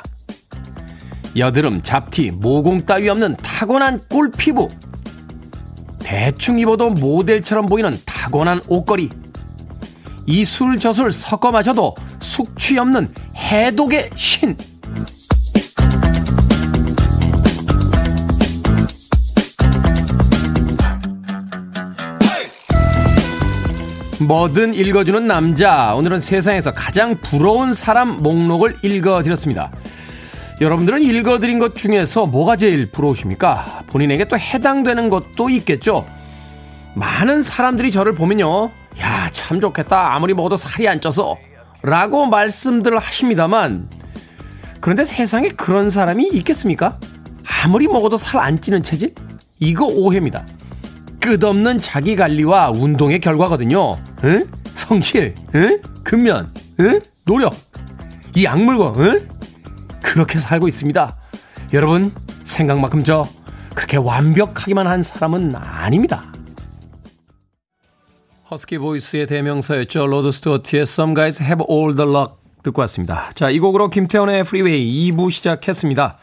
[1.36, 4.68] 여드름, 잡티, 모공 따위 없는 타고난 꿀 피부.
[6.00, 9.10] 대충 입어도 모델처럼 보이는 타고난 옷걸이.
[10.26, 14.56] 이 술 저술 섞어 마셔도 숙취 없는 해독의 신.
[24.28, 25.94] 뭐든 읽어주는 남자.
[25.96, 29.72] 오늘은 세상에서 가장 부러운 사람 목록을 읽어드렸습니다.
[30.62, 33.84] 여러분들은 읽어드린 것 중에서 뭐가 제일 부러우십니까?
[33.88, 36.06] 본인에게 또 해당되는 것도 있겠죠?
[36.96, 38.72] 많은 사람들이 저를 보면요.
[39.00, 40.14] 야, 참 좋겠다.
[40.14, 41.38] 아무리 먹어도 살이 안 쪄서.
[41.82, 43.90] 라고 말씀들을 하십니다만,
[44.80, 46.98] 그런데 세상에 그런 사람이 있겠습니까?
[47.64, 49.14] 아무리 먹어도 살 안 찌는 체질?
[49.60, 50.46] 이거 오해입니다.
[51.24, 53.96] 끝없는 자기 관리와 운동의 결과거든요.
[54.26, 54.46] 응?
[54.76, 55.80] 성실, 응?
[56.04, 57.00] 근면, 응?
[57.26, 57.56] 노력,
[58.36, 59.30] 이 약물과, 응?
[60.02, 61.18] 그렇게 살고 있습니다.
[61.72, 62.12] 여러분,
[62.44, 63.26] 생각만큼 저
[63.74, 66.26] 그렇게 완벽하기만 한 사람은 아닙니다.
[68.52, 70.06] 허스키 보이스의 대명사였죠.
[70.06, 72.34] 로드 스튜어트의 Some Guys Have All the Luck
[72.64, 73.32] 듣고 왔습니다.
[73.34, 76.18] 자, 이 곡으로 김태훈의 프리웨이 2부 시작했습니다.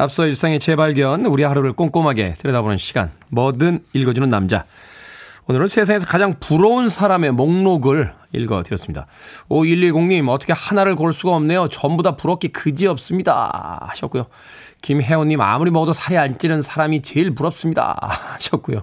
[0.00, 4.64] 앞서 일상의 재발견, 우리 하루를 꼼꼼하게 들여다보는 시간, 뭐든 읽어주는 남자.
[5.48, 9.08] 오늘은 세상에서 가장 부러운 사람의 목록을 읽어드렸습니다.
[9.48, 11.68] 5110님, 어떻게 하나를 고를 수가 없네요.
[11.68, 13.80] 전부 다 부럽기 그지 없습니다.
[13.88, 14.26] 하셨고요.
[14.82, 17.96] 김혜원님, 아무리 먹어도 살이 안 찌는 사람이 제일 부럽습니다.
[18.00, 18.82] 하셨고요.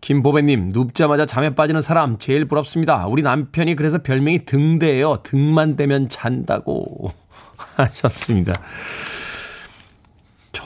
[0.00, 3.06] 김보배님, 눕자마자 잠에 빠지는 사람 제일 부럽습니다.
[3.06, 5.22] 우리 남편이 그래서 별명이 등대예요.
[5.22, 7.12] 등만 대면 잔다고
[7.76, 8.54] 하셨습니다.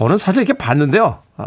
[0.02, 1.22] 저는 사실 이렇게 봤는데요.
[1.36, 1.46] 아,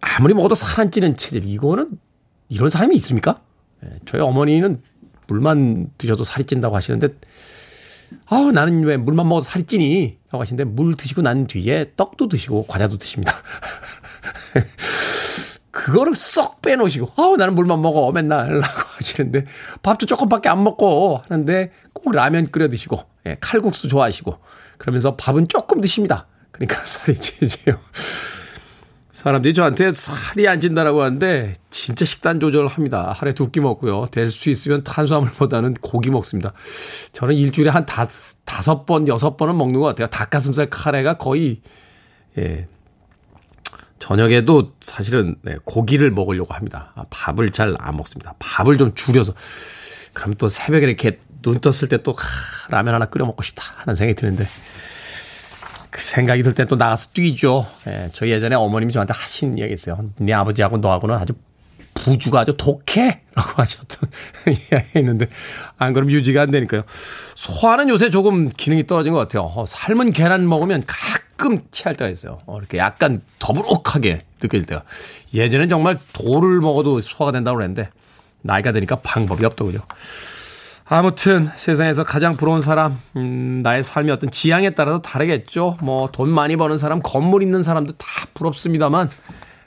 [0.00, 1.90] 아무리 먹어도 살 안 찌는 체질, 이거는
[2.48, 3.40] 이런 사람이 있습니까?
[3.84, 4.82] 예, 저희 어머니는
[5.28, 7.08] 물만 드셔도 살이 찐다고 하시는데,
[8.26, 10.18] 아우, 나는 왜 물만 먹어도 살이 찌니?
[10.32, 13.32] 라고 하시는데, 물 드시고 난 뒤에 떡도 드시고 과자도 드십니다.
[15.76, 18.60] 그거를 쏙 빼놓으시고, 아우, 나는 물만 먹어, 맨날.
[18.60, 19.44] 라고 하시는데,
[19.82, 24.38] 밥도 조금밖에 안 먹고 하는데, 꼭 라면 끓여 드시고, 예, 칼국수 좋아하시고,
[24.78, 26.26] 그러면서 밥은 조금 드십니다.
[26.50, 27.78] 그러니까 살이 찌지요.
[29.12, 33.14] 사람들이 저한테 살이 안 찐다라고 하는데 진짜 식단 조절을 합니다.
[33.16, 34.08] 하루에 두 끼 먹고요.
[34.10, 36.52] 될 수 있으면 탄수화물보다는 고기 먹습니다.
[37.12, 38.06] 저는 일주일에 한 다,
[38.44, 40.06] 다섯 번, 여섯 번은 먹는 것 같아요.
[40.08, 41.60] 닭가슴살 카레가 거의,
[42.38, 42.66] 예.
[43.98, 46.92] 저녁에도 사실은 네, 고기를 먹으려고 합니다.
[46.94, 48.34] 아, 밥을 잘 안 먹습니다.
[48.38, 49.34] 밥을 좀 줄여서.
[50.12, 52.14] 그럼 또 새벽에 이렇게 눈 떴을 때 또
[52.70, 54.46] 라면 하나 끓여 먹고 싶다 하는 생각이 드는데
[55.90, 57.66] 그 생각이 들 때 또 나가서 뛰죠.
[57.86, 60.04] 예, 저희 예전에 어머님이 저한테 하신 이야기 있어요.
[60.18, 61.32] 네 아버지하고 너하고는 아주
[61.96, 63.22] 부주가 아주 독해!
[63.34, 64.10] 라고 하셨던
[64.46, 65.26] 이야기 했는데,
[65.78, 66.82] 안 그러면 유지가 안 되니까요.
[67.34, 69.42] 소화는 요새 조금 기능이 떨어진 것 같아요.
[69.42, 72.40] 어, 삶은 계란 먹으면 가끔 체할 때가 있어요.
[72.46, 74.82] 어, 이렇게 약간 더부룩하게 느낄 때가.
[75.34, 77.90] 예전엔 정말 돌을 먹어도 소화가 된다고 그랬는데,
[78.42, 79.80] 나이가 드니까 방법이 없더군요.
[80.88, 85.78] 아무튼 세상에서 가장 부러운 사람, 음, 나의 삶의 어떤 지향에 따라서 다르겠죠.
[85.82, 89.10] 뭐 돈 많이 버는 사람, 건물 있는 사람도 다 부럽습니다만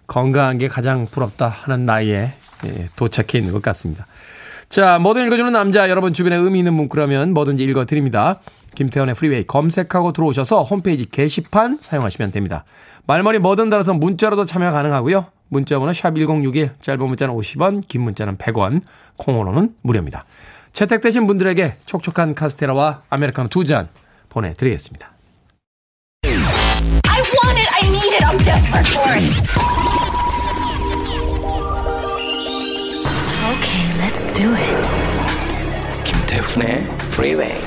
[0.09, 2.33] 건강한 게 가장 부럽다 하는 나이에
[2.65, 4.05] 예, 도착해 있는 것 같습니다.
[4.67, 8.41] 자, 뭐든 읽어주는 남자, 여러분 주변에 의미 있는 문구라면 뭐든지 읽어드립니다.
[8.75, 12.65] 김태훈의 프리웨이 검색하고 들어오셔서 홈페이지 게시판 사용하시면 됩니다.
[13.07, 15.25] 말머리 뭐든 달아서 문자로도 참여 가능하고요.
[15.47, 18.81] 문자번호 샵1061, 짧은 문자는 50원, 긴 문자는 100원,
[19.17, 20.25] 콩으로는 무료입니다.
[20.73, 23.87] 채택되신 분들에게 촉촉한 카스테라와 아메리카노 두 잔
[24.29, 25.11] 보내드리겠습니다.
[34.39, 36.03] Do it.
[36.05, 36.77] 김태훈의
[37.11, 37.59] Freeway.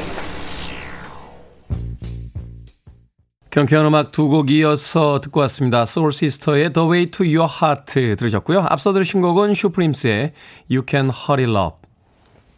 [3.50, 5.84] 경쾌한 음악 두 곡 이어서 듣고 왔습니다.
[5.84, 8.64] 소울 시스터의 The Way to Your Heart 들으셨고요.
[8.70, 10.32] 앞서 들으신 곡은 슈프림스의
[10.70, 11.76] You Can Hurry Love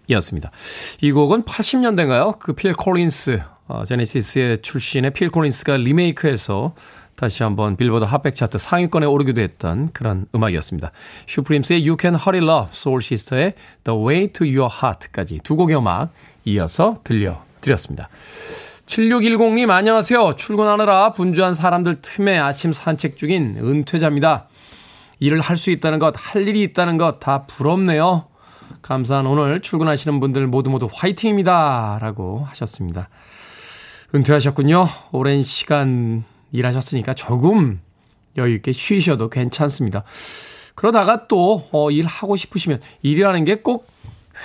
[0.06, 0.52] 이었습니다.
[1.00, 2.38] 이 곡은 80년대인가요?
[2.38, 6.74] 그 필 콜린스, 어, 제네시스의 출신의 필 콜린스가 리메이크해서
[7.16, 10.90] 다시 한번 빌보드 핫백 차트 상위권에 오르기도 했던 그런 음악이었습니다.
[11.26, 16.12] 슈프림스의 You Can Hurry Love, 소울 시스터의 The Way to Your Heart까지 두 곡의 음악
[16.44, 18.08] 이어서 들려드렸습니다.
[18.86, 20.34] 7610님 안녕하세요.
[20.36, 24.48] 출근하느라 분주한 사람들 틈에 아침 산책 중인 은퇴자입니다.
[25.20, 28.26] 일을 할 수 있다는 것, 할 일이 있다는 것 다 부럽네요.
[28.82, 31.98] 감사한 오늘 출근하시는 분들 모두 모두 화이팅입니다.
[32.02, 33.08] 라고 하셨습니다.
[34.14, 34.86] 은퇴하셨군요.
[35.12, 37.80] 오랜 시간 일하셨으니까 조금
[38.36, 40.04] 여유있게 쉬셔도 괜찮습니다.
[40.74, 43.86] 그러다가 또, 어, 일하고 싶으시면 일이라는 게 꼭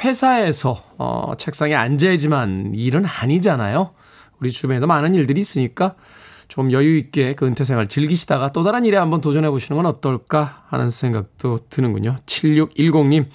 [0.04, 3.92] 회사에서, 어, 책상에 앉아야지만 일은 아니잖아요.
[4.40, 5.96] 우리 주변에도 많은 일들이 있으니까
[6.48, 10.90] 좀 여유있게 그 은퇴 생활 즐기시다가 또 다른 일에 한번 도전해 보시는 건 어떨까 하는
[10.90, 12.16] 생각도 드는군요.
[12.28, 13.26] 7610님.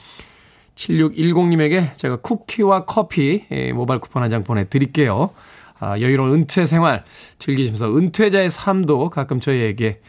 [0.77, 5.31] 7610님에게 제가 쿠키와 커피 예, 모바일 쿠폰 한 장 보내드릴게요.
[5.79, 7.05] 아, 여유로운 은퇴 생활
[7.39, 10.01] 즐기시면서 은퇴자의 삶도 가끔 저희에게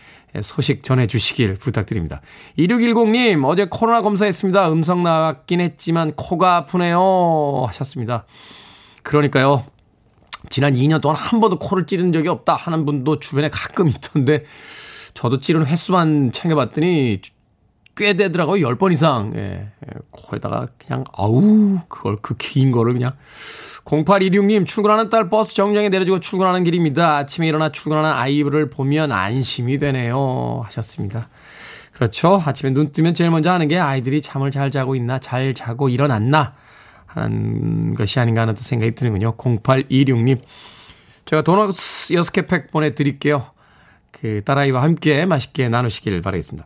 [0.42, 2.22] 소식 전해주시길 부탁드립니다.
[2.60, 4.72] 2610님, 어제 코로나 검사했습니다.
[4.72, 7.64] 음성 나왔긴 했지만 코가 아프네요.
[7.68, 8.26] 하셨습니다.
[9.04, 9.64] 그러니까요.
[10.50, 14.44] 지난 2년 동안 한 번도 코를 찌른 적이 없다 하는 분도 주변에 가끔 있던데
[15.14, 17.22] 저도 찌른 횟수만 챙겨봤더니
[17.96, 18.68] 꽤 되더라고요.
[18.68, 19.32] 10번 이상.
[19.36, 19.40] 예.
[19.42, 20.00] 예.
[20.12, 23.14] 거기다가 그냥, 아우, 그걸 그 긴 거를 그냥.
[23.86, 27.18] 0826님, 출근하는 딸 버스 정류장에 내려주고 출근하는 길입니다.
[27.18, 30.62] 아침에 일어나 출근하는 아이를 보면 안심이 되네요.
[30.66, 31.30] 하셨습니다.
[31.94, 32.42] 그렇죠.
[32.44, 36.56] 아침에 눈 뜨면 제일 먼저 하는 게 아이들이 잠을 잘 자고 있나, 잘 자고 일어났나
[37.06, 39.38] 하는 것이 아닌가 하는 또 생각이 드는군요.
[39.38, 40.40] 0826님.
[41.26, 43.52] 제가 도넛 6개 팩 보내드릴게요.
[44.22, 46.66] 그 딸아이와 함께 맛있게 나누시길 바라겠습니다.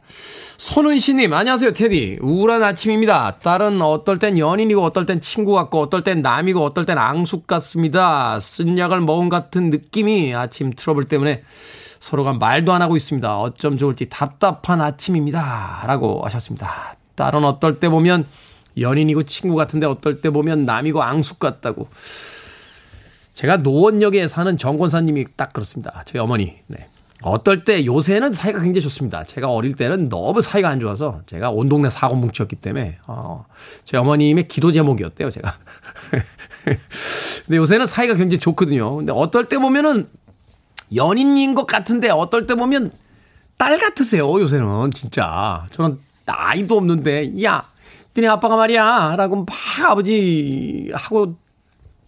[0.57, 2.19] 손은시님, 안녕하세요, 테디.
[2.21, 3.38] 우울한 아침입니다.
[3.39, 8.39] 딸은 어떨 땐 연인이고, 어떨 땐 친구 같고, 어떨 땐 남이고, 어떨 땐 앙숙 같습니다.
[8.39, 11.43] 쓴 약을 먹은 같은 느낌이 아침 트러블 때문에
[11.99, 13.39] 서로가 말도 안 하고 있습니다.
[13.39, 15.83] 어쩜 좋을지 답답한 아침입니다.
[15.88, 16.95] 라고 하셨습니다.
[17.15, 18.25] 딸은 어떨 때 보면
[18.77, 21.89] 연인이고 친구 같은데 어떨 때 보면 남이고 앙숙 같다고.
[23.33, 26.03] 제가 노원역에 사는 정권사님이 딱 그렇습니다.
[26.05, 26.55] 저희 어머니.
[26.67, 26.77] 네.
[27.21, 29.25] 어떨 때 요새는 사이가 굉장히 좋습니다.
[29.25, 33.45] 제가 어릴 때는 너무 사이가 안 좋아서 제가 온 동네 사고 뭉치였기 때문에 어,
[33.84, 35.29] 저희 어머님의 기도 제목이었대요.
[35.29, 35.58] 제가.
[37.45, 38.95] 근데 요새는 사이가 굉장히 좋거든요.
[38.95, 40.08] 근데 어떨 때 보면은
[40.95, 42.91] 연인인 것 같은데 어떨 때 보면
[43.58, 44.39] 딸 같으세요.
[44.39, 47.65] 요새는 진짜 저는 나이도 없는데 야
[48.15, 49.47] 니네 아빠가 말이야 라고 막
[49.89, 51.36] 아버지하고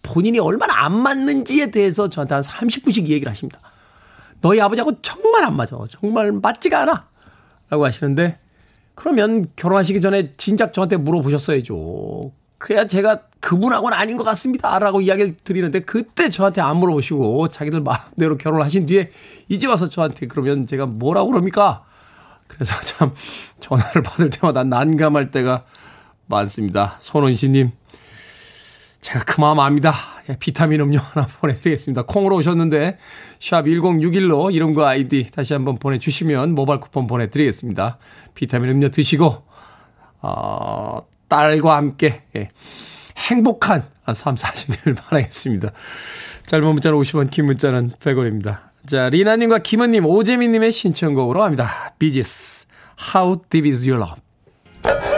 [0.02, 3.60] 본인이 얼마나 안 맞는지에 대해서 저한테 한 30분씩 얘기를 하십니다.
[4.42, 5.78] 너희 아버지하고 정말 안 맞아.
[5.88, 7.06] 정말 맞지가 않아.
[7.70, 8.36] 라고 하시는데,
[8.94, 12.32] 그러면 결혼하시기 전에 진작 저한테 물어보셨어야죠.
[12.58, 14.78] 그래야 제가 그분하고는 아닌 것 같습니다.
[14.78, 19.10] 라고 이야기를 드리는데, 그때 저한테 안 물어보시고, 자기들 마음대로 결혼을 하신 뒤에,
[19.48, 21.84] 이제 와서 저한테 그러면 제가 뭐라고 그럽니까?
[22.48, 23.14] 그래서 참,
[23.60, 25.64] 전화를 받을 때마다 난감할 때가
[26.26, 26.96] 많습니다.
[26.98, 27.70] 손원씨님,
[29.00, 29.94] 제가 그 마음 압니다.
[30.32, 32.02] 예, 비타민 음료 하나 보내드리겠습니다.
[32.02, 32.98] 콩으로 오셨는데
[33.38, 37.98] 샵 1061로 이름과 아이디 다시 한번 보내주시면 모바일 쿠폰 보내드리겠습니다.
[38.34, 39.42] 비타민 음료 드시고
[40.22, 42.50] 어, 딸과 함께 예,
[43.16, 45.72] 행복한 삶 사시길 바라겠습니다.
[46.46, 48.72] 짧은 문자는 50원, 긴 문자는 100원입니다.
[48.84, 51.94] 자, 리나님과 김은님, 오재민님의 신청곡으로 합니다.
[51.98, 52.66] 비지스,
[53.14, 55.11] How Deep Is Your Love.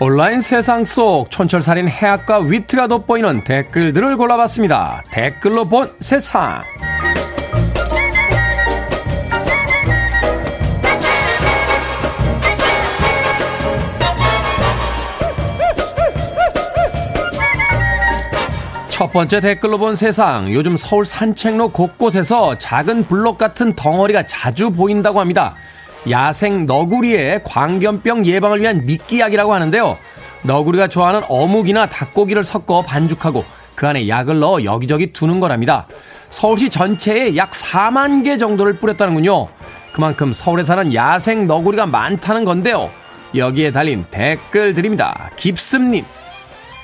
[0.00, 5.02] 온라인 세상 속 촌철살인 해악과 위트가 돋보이는 댓글들을 골라봤습니다.
[5.10, 6.62] 댓글로 본 세상.
[18.88, 20.52] 첫 번째 댓글로 본 세상.
[20.52, 25.56] 요즘 서울 산책로 곳곳에서 작은 블록 같은 덩어리가 자주 보인다고 합니다.
[26.10, 29.98] 야생 너구리의 광견병 예방을 위한 미끼약이라고 하는데요.
[30.42, 35.86] 너구리가 좋아하는 어묵이나 닭고기를 섞어 반죽하고 그 안에 약을 넣어 여기저기 두는 거랍니다.
[36.30, 39.48] 서울시 전체에 약 4만 개 정도를 뿌렸다는군요.
[39.92, 42.90] 그만큼 서울에 사는 야생 너구리가 많다는 건데요.
[43.34, 45.30] 여기에 달린 댓글 드립니다.
[45.36, 46.04] 깁스님.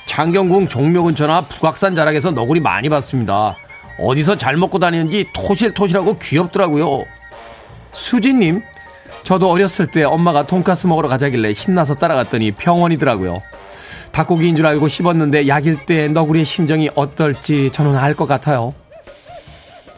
[0.07, 3.57] 창경궁 종묘 근처나 북악산 자락에서 너구리 많이 봤습니다.
[3.99, 7.05] 어디서 잘 먹고 다니는지 토실토실하고 귀엽더라고요.
[7.93, 8.63] 수진님.
[9.23, 13.43] 저도 어렸을 때 엄마가 돈가스 먹으러 가자길래 신나서 따라갔더니 병원이더라고요.
[14.13, 18.75] 닭고기인 줄 알고 씹었는데 약일 때 너구리의 심정이 어떨지 저는 알 것 같아요.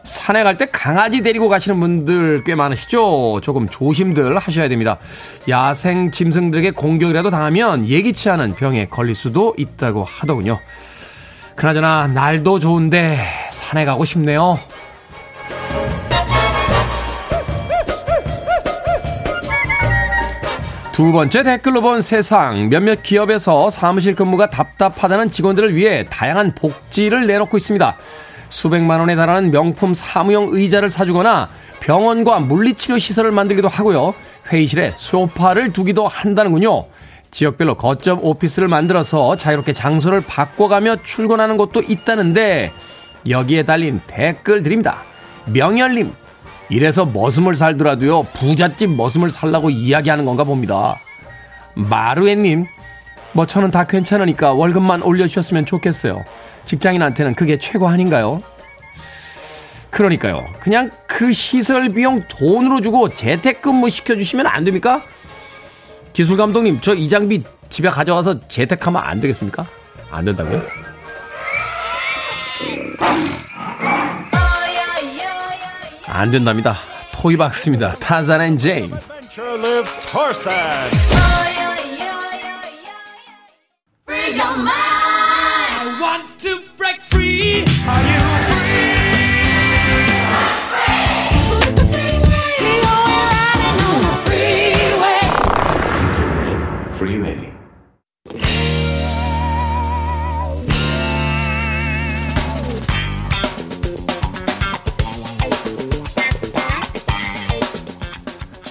[0.05, 3.41] 산에 갈 때 강아지 데리고 가시는 분들 꽤 많으시죠?
[3.43, 4.99] 조금 조심들 하셔야 됩니다.
[5.49, 10.61] 야생 짐승들에게 공격이라도 당하면 예기치 않은 병에 걸릴 수도 있다고 하더군요.
[11.57, 13.19] 그나저나 날도 좋은데
[13.51, 14.59] 산에 가고 싶네요.
[20.97, 22.71] 두 번째 댓글로 본 세상.
[22.71, 27.99] 몇몇 기업에서 사무실 근무가 답답하다는 직원들을 위해 다양한 복지를 내놓고 있습니다.
[28.49, 34.15] 수백만 원에 달하는 명품 사무용 의자를 사주거나 병원과 물리치료 시설을 만들기도 하고요.
[34.51, 36.87] 회의실에 소파를 두기도 한다는군요.
[37.31, 42.73] 지역별로 거점 오피스를 만들어서 자유롭게 장소를 바꿔가며 출근하는 곳도 있다는데
[43.29, 45.03] 여기에 달린 댓글 드립니다.
[45.45, 46.15] 명열님,
[46.69, 51.01] 이래서 머슴을 살더라도요, 부잣집 머슴을 살라고 이야기하는 건가 봅니다.
[51.75, 52.67] 마루에님,
[53.33, 56.25] 뭐 저는 다 괜찮으니까 월급만 올려주셨으면 좋겠어요.
[56.65, 58.41] 직장인한테는 그게 최고 아닌가요?
[59.91, 60.45] 그러니까요.
[60.61, 65.03] 그냥 그 시설 비용 돈으로 주고 재택근무 시켜주시면 안 됩니까?
[66.13, 69.67] 기술 감독님, 저 이 장비 집에 가져가서 재택하면 안 되겠습니까?
[70.11, 70.63] 안 된다고요?
[76.17, 76.79] 안 된답니다.
[77.13, 77.93] 토이박스입니다.
[77.97, 78.91] Tarzan and Jane.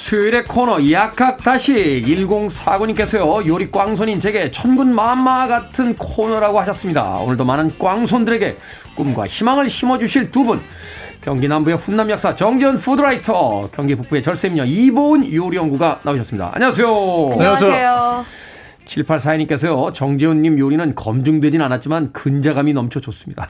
[0.06, 7.18] 수요일의 코너 약학다시 1049님께서요 요리 꽝손인 제게 천군 만마 같은 코너라고 하셨습니다.
[7.18, 8.56] 오늘도 많은 꽝손들에게
[8.94, 10.62] 꿈과 희망을 심어주실 두분.
[11.22, 16.52] 경기 남부의 훈남 약사 정전 푸드라이터 경기 북부의 절세미녀 이보은 요리연구가 나오셨습니다.
[16.54, 17.30] 안녕하세요.
[17.32, 18.26] 안녕하세요.
[18.86, 23.50] 7842님께서요, 정재훈님 요리는 검증되진 않았지만 근자감이 넘쳐 좋습니다.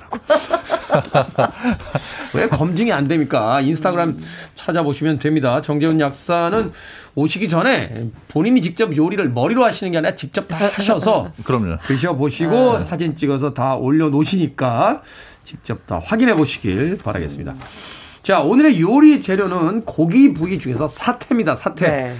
[2.35, 3.61] 왜 검증이 안 됩니까?
[3.61, 4.17] 인스타그램
[4.55, 5.61] 찾아보시면 됩니다.
[5.61, 6.71] 정재훈 약사는
[7.15, 11.77] 오시기 전에 본인이 직접 요리를 머리로 하시는 게 아니라 직접 다 하셔서 그럼요.
[11.85, 15.01] 드셔보시고 사진 찍어서 다 올려놓으시니까
[15.43, 17.53] 직접 다 확인해 보시길 바라겠습니다.
[18.23, 21.55] 자, 오늘의 요리 재료는 고기 부위 중에서 사태입니다.
[21.55, 21.87] 사태.
[21.87, 22.15] 네.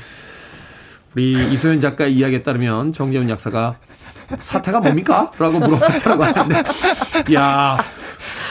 [1.15, 3.77] 우리 이소연 작가의 이야기에 따르면 정재훈 약사가
[4.39, 5.31] 사태가 뭡니까?
[5.37, 6.63] 라고 물어봤다고 하는데,
[7.33, 7.77] 야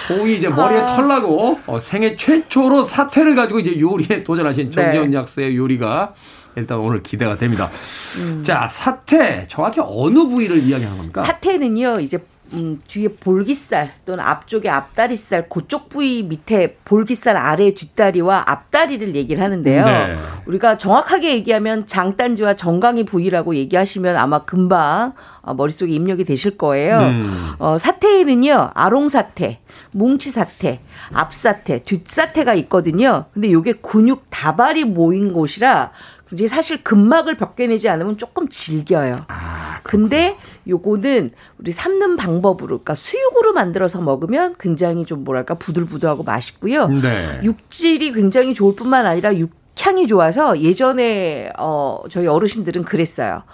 [0.09, 0.87] 고기 이제 머리에 아.
[0.87, 5.17] 털나고 어, 생애 최초로 사태를 가지고 이제 요리에 도전하신 정재훈 네.
[5.19, 6.15] 약사의 요리가
[6.57, 7.71] 일단 오늘 기대가 됩니다.
[8.19, 8.43] 음.
[8.45, 11.23] 자, 사태 정확히 어느 부위를 이야기하는 겁니까?
[11.25, 12.19] 사태는요, 이제
[12.55, 19.85] 음, 뒤에 볼기살 또는 앞쪽에 앞다리살 그쪽 부위 밑에 볼기살 아래 뒷다리와 앞다리를 얘기를 하는데요.
[19.85, 20.17] 네.
[20.47, 26.99] 우리가 정확하게 얘기하면 장단지와 정강이 부위라고 얘기하시면 아마 금방 어, 머릿속에 입력이 되실 거예요.
[26.99, 27.53] 음.
[27.59, 29.61] 어, 사태에는요, 아롱사태,
[29.93, 30.81] 뭉치사태,
[31.13, 33.27] 앞사태, 뒷사태가 있거든요.
[33.33, 35.91] 근데 요게 근육 다발이 모인 곳이라
[36.35, 39.13] 굉장히 사실 근막을 벗겨내지 않으면 조금 질겨요.
[39.29, 46.89] 아, 근데 요거는 우리 삶는 방법으로, 그러니까 수육으로 만들어서 먹으면 굉장히 좀 뭐랄까 부들부들하고 맛있고요.
[46.89, 47.41] 네.
[47.45, 53.45] 육질이 굉장히 좋을 뿐만 아니라 육향이 좋아서 예전에 어 저희 어르신들은 그랬어요.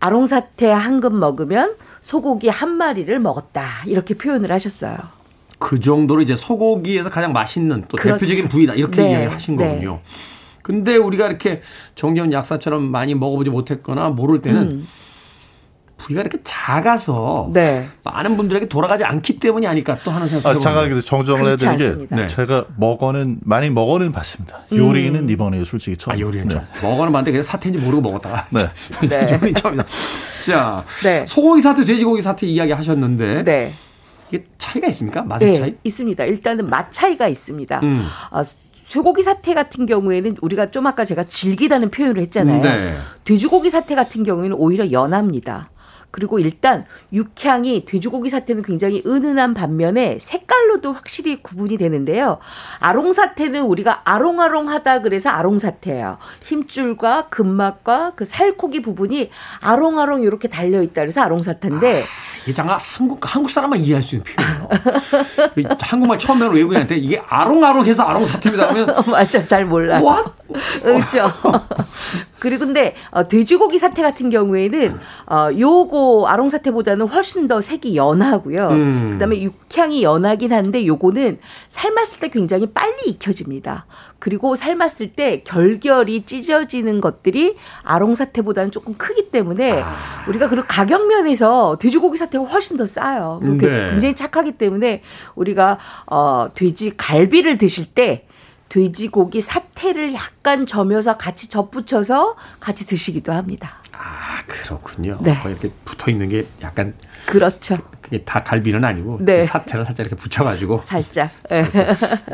[0.00, 4.96] 아롱사태 한 근 먹으면 소고기 한 마리를 먹었다 이렇게 표현을 하셨어요.
[5.58, 8.18] 그 정도로 이제 소고기에서 가장 맛있는 또 그렇죠.
[8.18, 9.68] 대표적인 부위다 이렇게 네, 이야기를 하신 네.
[9.68, 10.00] 거군요.
[10.66, 11.62] 근데 우리가 이렇게
[11.94, 14.88] 정재훈 약사처럼 많이 먹어보지 못했거나 모를 때는 음.
[15.96, 17.86] 부위가 이렇게 작아서 네.
[18.02, 20.90] 많은 분들에게 돌아가지 않기 때문이 아닐까 또 하는 생각이 아, 들어요.
[20.90, 22.16] 잠깐 정정을 해야 되는 게.
[22.16, 22.26] 네.
[22.26, 24.62] 제가 먹어는 많이 먹어는 봤습니다.
[24.72, 26.16] 요리는 이번에 솔직히 처음.
[26.16, 26.54] 아, 요리는 네.
[26.56, 26.66] 좀.
[26.82, 28.46] 먹어는 봤는데 그냥 사태인지 모르고 먹었다가.
[28.50, 28.68] 네.
[29.08, 29.32] 네.
[29.34, 29.84] 요리는 처음이다.
[30.46, 31.24] 자, 네.
[31.28, 33.44] 소고기 사태, 돼지고기 사태 이야기 하셨는데.
[33.44, 33.72] 네.
[34.32, 35.22] 이게 차이가 있습니까?
[35.22, 35.74] 맛의 네, 차이?
[35.84, 36.24] 있습니다.
[36.24, 37.78] 일단은 맛 차이가 있습니다.
[37.84, 38.04] 음.
[38.32, 38.42] 어,
[38.86, 42.62] 쇠고기 사태 같은 경우에는 우리가 좀 아까 제가 질기다는 표현을 했잖아요.
[42.62, 42.96] 네.
[43.24, 45.70] 돼지고기 사태 같은 경우에는 오히려 연합니다.
[46.16, 52.38] 그리고 일단 육향이 돼지고기 사태는 굉장히 은은한 반면에 색깔로도 확실히 구분이 되는데요.
[52.80, 56.16] 아롱 사태는 우리가 아롱아롱하다 그래서 아롱 사태예요.
[56.42, 59.28] 힘줄과 근막과 그 살코기 부분이
[59.60, 62.06] 아롱아롱 이렇게 달려 있다 그래서 아롱 사태인데
[62.44, 64.68] 이게 잠깐 한국 한국 사람만 이해할 수 있는 표현이에요.
[65.58, 70.00] 이 한국말 처음 배우는 외국인한테 이게 아롱아롱해서 아롱 사태입니다 하면 맞아 잘 몰라.
[70.80, 71.30] 그렇죠.
[72.38, 78.68] 그리고 근데 어, 돼지고기 사태 같은 경우에는 어 요거 아롱 사태보다는 훨씬 더 색이 연하고요.
[78.68, 79.10] 음.
[79.12, 83.86] 그다음에 육향이 연하긴 한데 요거는 삶았을 때 굉장히 빨리 익혀집니다.
[84.18, 89.94] 그리고 삶았을 때 결결이 찢어지는 것들이 아롱 사태보다는 조금 크기 때문에 아.
[90.28, 93.40] 우리가 그리고 가격 면에서 돼지고기 사태가 훨씬 더 싸요.
[93.42, 93.90] 그리고 네.
[93.90, 95.02] 굉장히 착하기 때문에
[95.34, 98.26] 우리가 어 돼지 갈비를 드실 때
[98.68, 103.76] 돼지고기 사태를 약간 점여서 같이 접붙여서 같이 드시기도 합니다.
[103.92, 105.18] 아 그렇군요.
[105.20, 105.36] 네.
[105.46, 106.94] 이렇게 붙어 있는 게 약간
[107.26, 107.78] 그렇죠.
[108.02, 109.40] 그게 다 갈비는 아니고 네.
[109.42, 111.30] 그 사태를 살짝 이렇게 붙여가지고 살짝.
[111.52, 111.64] 예.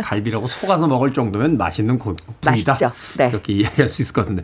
[0.02, 2.72] 갈비라고 속아서 먹을 정도면 맛있는 고- 부위다.
[2.72, 2.92] 맛있죠.
[3.16, 3.28] 네.
[3.28, 4.42] 이렇게 이야기할 수 있을 것 같은데.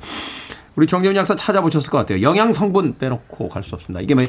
[0.76, 2.22] 우리 정재훈 약사 찾아보셨을 것 같아요.
[2.22, 4.00] 영양 성분 빼놓고 갈 수 없습니다.
[4.00, 4.22] 이게 뭐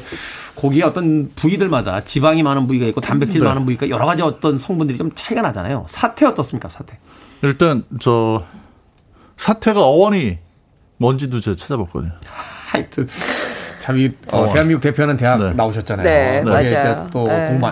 [0.56, 3.46] 고기의 어떤 부위들마다 지방이 많은 부위가 있고 단백질 네.
[3.46, 5.86] 많은 부위가 여러 가지 어떤 성분들이 좀 차이가 나잖아요.
[5.88, 6.68] 사태 어떻습니까?
[6.68, 6.98] 사태.
[7.42, 8.44] 일단 저
[9.36, 10.38] 사태가 어원이
[10.98, 12.12] 뭔지도 제가 찾아봤거든요.
[12.70, 13.08] 하여튼
[13.80, 14.52] 참 이 어, 어.
[14.52, 15.52] 대한민국 대표하는 대학 네.
[15.54, 16.04] 나오셨잖아요.
[16.04, 17.08] 네, 맞아요.
[17.10, 17.46] 또 네.
[17.46, 17.66] 공부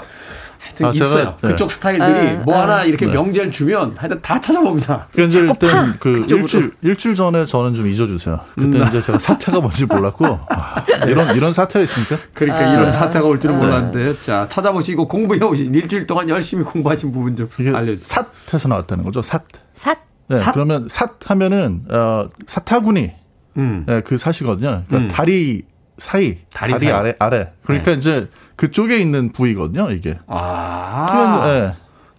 [0.85, 1.37] 하여튼 아, 제가, 있어요.
[1.43, 1.49] 네.
[1.49, 2.35] 그쪽 스타일들이 네.
[2.45, 2.61] 뭐 네.
[2.61, 3.12] 하나 이렇게 네.
[3.12, 5.09] 명제를 주면 하여튼 다 찾아봅니다.
[5.18, 5.93] 이제 일단 파!
[5.99, 6.43] 그 그쪽으로.
[6.43, 8.41] 일주일 일주일 전에 저는 좀 잊어주세요.
[8.55, 8.87] 그때 음.
[8.89, 12.16] 이제 제가 사태가 뭔지 몰랐고 아, 이런 이런 사태가 있습니까?
[12.35, 12.74] 그러니까 아.
[12.74, 13.41] 이런 사태가 올 네.
[13.41, 18.26] 줄은 몰랐는데 자 찾아보시고 공부해 오신 일주일 동안 열심히 공부하신 부분 좀 알려주세요.
[18.47, 19.22] 삿에서 나왔다는 거죠.
[19.22, 19.43] 삿.
[19.74, 19.99] 삿.
[20.29, 20.53] 네, 삿?
[20.53, 23.12] 그러면 삿 하면은 어, 사타구니
[23.57, 23.85] 음.
[23.87, 24.85] 네, 그 삿이거든요.
[24.87, 25.09] 그러니까 음.
[25.09, 25.62] 다리
[25.99, 26.93] 사이, 다리 다리, 사이.
[26.93, 27.53] 아래 아래.
[27.64, 28.29] 그러니까 이제
[28.59, 29.91] 그쪽에 있는 부위거든요.
[29.93, 30.19] 이게.
[30.27, 31.73] 아 표현, 예.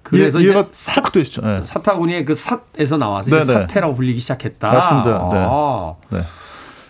[0.03, 1.41] 그래서 이해, 가 이제 사- 쫙 되시죠.
[1.45, 1.61] 예.
[1.63, 3.61] 사타구니의 그 삿에서 나와서 이제 네네.
[3.67, 4.71] 사태라고 불리기 시작했다.
[4.73, 5.09] 맞습니다.
[5.33, 5.45] 네.
[5.47, 5.93] 아.
[6.11, 6.21] 네.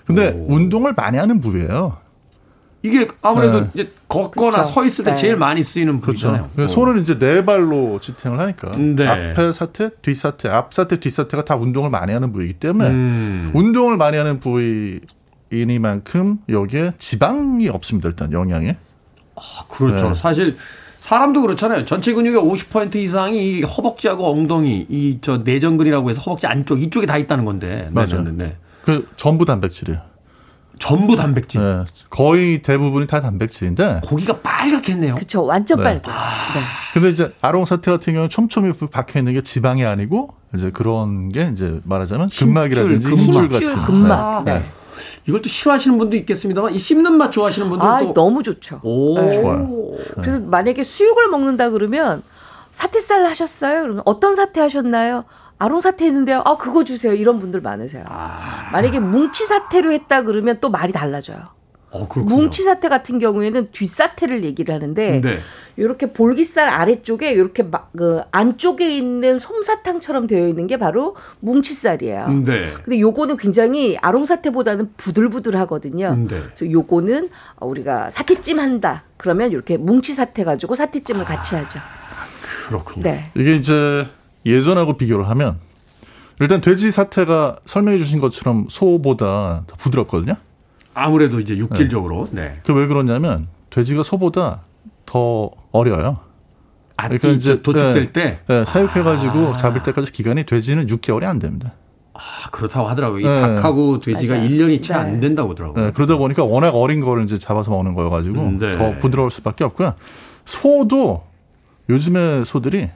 [0.06, 0.54] 근데 오.
[0.56, 1.98] 운동을 많이 하는 부위예요.
[2.84, 3.70] 이게 아무래도 네.
[3.74, 4.64] 이제 걷거나 그쵸.
[4.72, 5.18] 서 있을 때 네.
[5.18, 6.50] 제일 많이 쓰이는 부위잖아요.
[6.56, 6.72] 그렇죠.
[6.72, 9.06] 손을 이제 네 발로 지탱을 하니까 네.
[9.06, 13.52] 앞에 사태, 뒷 사태, 앞 사태, 뒷 사태가 다 운동을 많이 하는 부위이기 때문에 음.
[13.54, 14.40] 운동을 많이 하는
[15.52, 18.08] 부위이니만큼 여기에 지방이 없습니다.
[18.10, 18.78] 일단 영양에.
[19.68, 20.10] 그렇죠.
[20.10, 20.14] 네.
[20.16, 20.58] 사실
[21.00, 21.86] 사람도 그렇잖아요.
[21.86, 27.18] 전체 근육의 50% 이상이 이 허벅지하고 엉덩이, 이 저 내전근이라고 해서 허벅지 안쪽 이쪽에 다
[27.18, 27.90] 있다는 건데.
[27.92, 28.22] 맞아요.
[28.24, 28.58] 네, 네, 네.
[28.84, 30.02] 그 전부 단백질이에요.
[30.78, 31.62] 전부 단백질.
[31.62, 35.16] 네, 거의 대부분이 다 단백질인데 고기가 빨갛겠네요.
[35.16, 35.46] 그렇죠.
[35.46, 35.84] 완전 네.
[35.84, 36.10] 빨개.
[36.10, 36.62] 네.
[36.94, 41.50] 근데 이제 아롱 사태 같은 경우는 촘촘히 박혀 있는 게 지방이 아니고 이제 그런 게
[41.52, 44.44] 이제 말하자면 근막이라든지 힘줄, 힘줄 힘줄, 같은 근막.
[44.46, 44.60] 네.
[44.60, 44.64] 네.
[45.28, 48.80] 이걸 또 싫어하시는 분도 있겠습니다만 이 씹는 맛 좋아하시는 분들은 아, 또 너무 좋죠.
[48.84, 49.42] 오, 네.
[49.42, 49.70] 좋아요.
[50.16, 52.24] 그래서 만약에 수육을 먹는다 그러면
[52.72, 53.82] 사태살 하셨어요?
[53.82, 55.26] 그러면 어떤 사태 하셨나요?
[55.58, 56.42] 아롱 사태 했는데요.
[56.46, 57.14] 아 그거 주세요.
[57.14, 58.06] 이런 분들 많으세요.
[58.72, 61.59] 만약에 뭉치 사태로 했다 그러면 또 말이 달라져요.
[61.92, 62.08] 어.
[62.16, 65.40] 뭉치 사태 같은 경우에는 뒷사태를 얘기를 하는데 네.
[65.78, 72.30] 이렇게 볼기살 아래쪽에 이렇게 막 그 안쪽에 있는 솜사탕처럼 되어 있는 게 바로 뭉치살이에요.
[72.46, 72.72] 네.
[72.82, 76.16] 근데 요거는 굉장히 아롱 사태보다는 부들부들하거든요.
[76.16, 76.42] 네.
[76.56, 77.30] 그래서 요거는
[77.60, 79.04] 우리가 사태찜 한다.
[79.18, 81.80] 그러면 이렇게 뭉치 사태 가지고 사태찜을 같이 하죠.
[82.70, 83.04] 그렇군요.
[83.04, 83.32] 네.
[83.36, 84.08] 이게 이제
[84.46, 85.58] 예전하고 비교를 하면
[86.40, 90.36] 일단 돼지 사태가 설명해 주신 것처럼 소보다 더 부드럽거든요.
[91.04, 92.60] 아무래도 이제 육질적으로 네.
[92.66, 94.62] 그 왜 그러냐면 돼지가 소보다
[95.06, 96.18] 더 어려요.
[96.98, 98.12] 아, 그러니까 이 이제- 저 도축될 네.
[98.14, 99.56] 때 네, 사육해가지고 아.
[99.56, 101.74] 잡을 때까지 기간이 돼지는 6개월이 안 됩니다.
[102.14, 102.20] 아,
[102.52, 103.20] 그렇다고 하더라고요.
[103.22, 103.42] 이 네.
[103.42, 104.50] 닭하고 돼지가 맞아요.
[104.50, 105.20] 1년이 채안 네.
[105.22, 105.86] 된다고 하더라고요.
[105.86, 108.78] 네, 그러다 보니까 워낙 어린 거를 이제 잡아서 먹는 거여가지고 음, 네.
[108.78, 109.94] 더 부드러울 수밖에 없고요.
[110.44, 111.24] 소도
[111.90, 112.90] 요즘의 소들이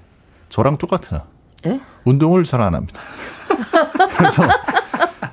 [0.50, 1.22] 저랑 똑같아요.
[1.66, 1.80] 예?
[2.04, 3.00] 운동을 잘 안 합니다.
[4.18, 4.44] 그래서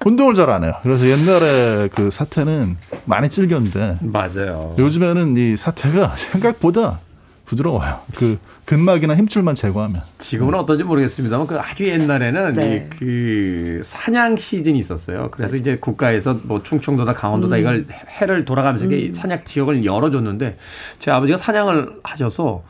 [0.04, 0.72] 운동을 잘 안 해요.
[0.82, 4.74] 그래서 옛날에 그 사태는 많이 질겼는데 맞아요.
[4.78, 7.00] 요즘에는 이 사태가 생각보다
[7.44, 8.00] 부드러워요.
[8.14, 10.00] 그 근막이나 힘줄만 제거하면.
[10.18, 12.88] 지금은 어떤지 모르겠습니다만 그 아주 옛날에는 네.
[12.94, 15.30] 이그 사냥 시즌이 있었어요.
[15.32, 17.60] 그래서 이제 국가에서 뭐 충청도다 강원도다 음.
[17.60, 17.86] 이걸
[18.20, 20.56] 해를 돌아가면서 이게 사냥 지역을 열어줬는데
[21.00, 22.62] 제 아버지가 사냥을 하셔서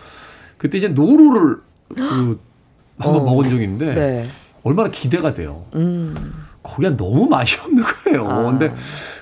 [0.56, 1.56] 그때 이제 노루를
[1.94, 2.40] 그
[2.98, 3.24] 한번 어.
[3.24, 4.28] 먹은 적이 있는데 네.
[4.62, 5.64] 얼마나 기대가 돼요.
[5.74, 6.14] 음.
[6.62, 8.28] 거기가 너무 맛이 없는 거예요.
[8.28, 8.42] 아.
[8.44, 8.74] 근데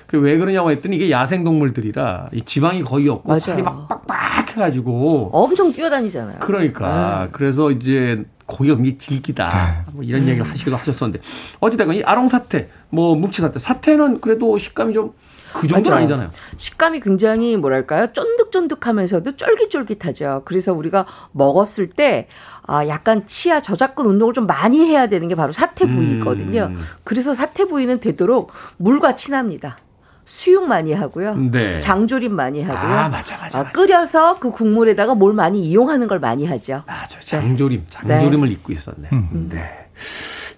[0.07, 3.39] 그왜 그러냐고 했더니 이게 야생 동물들이라 이 지방이 거의 없고 맞아요.
[3.39, 6.39] 살이 막 빡빡해 가지고 엄청 뛰어다니잖아요.
[6.39, 7.29] 그러니까 네.
[7.31, 11.23] 그래서 이제 고기가 굉장히 질기다 뭐 이런 얘기를 하시기도 하셨었는데
[11.59, 15.13] 어찌됐건 이 아롱 사태 뭐 뭉치 사태 사태는 그래도 식감이 좀
[15.53, 15.99] 그 정도는 맞아요.
[16.03, 16.29] 아니잖아요.
[16.57, 18.11] 식감이 굉장히 뭐랄까요?
[18.13, 20.43] 쫀득쫀득하면서도 쫄깃쫄깃하죠.
[20.45, 22.27] 그래서 우리가 먹었을 때
[22.63, 26.65] 아, 약간 치아 저작근 운동을 좀 많이 해야 되는 게 바로 사태 부위거든요.
[26.71, 26.83] 음.
[27.03, 29.77] 그래서 사태 부위는 되도록 물과 친합니다.
[30.25, 31.35] 수육 많이 하고요.
[31.35, 31.79] 네.
[31.79, 32.99] 장조림 많이 하고요.
[32.99, 33.59] 아 맞아 맞아.
[33.59, 33.71] 아, 맞아.
[33.71, 36.83] 끓여서 그 국물에다가 뭘 많이 이용하는 걸 많이 하죠.
[36.85, 39.09] 맞아 장조림 장조림을 잊고 있었네.
[39.49, 39.87] 네.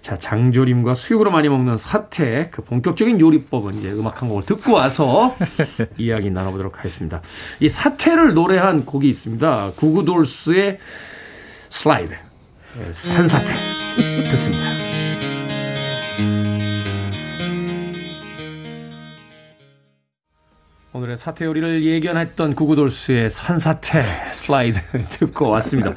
[0.02, 5.36] 자 장조림과 수육으로 많이 먹는 사태 그 본격적인 요리법은 이제 음악 한 곡을 듣고 와서
[5.98, 7.22] 이야기 나눠보도록 하겠습니다.
[7.60, 9.74] 이 사태를 노래한 곡이 있습니다.
[9.76, 10.80] 구구돌스의
[11.70, 13.54] 슬라이드 네, 산사태
[14.30, 14.70] 듣습니다.
[20.94, 24.80] 오늘의 사태 요리를 예견했던 구구돌스의 산사태 슬라이드
[25.10, 25.94] 듣고 왔습니다.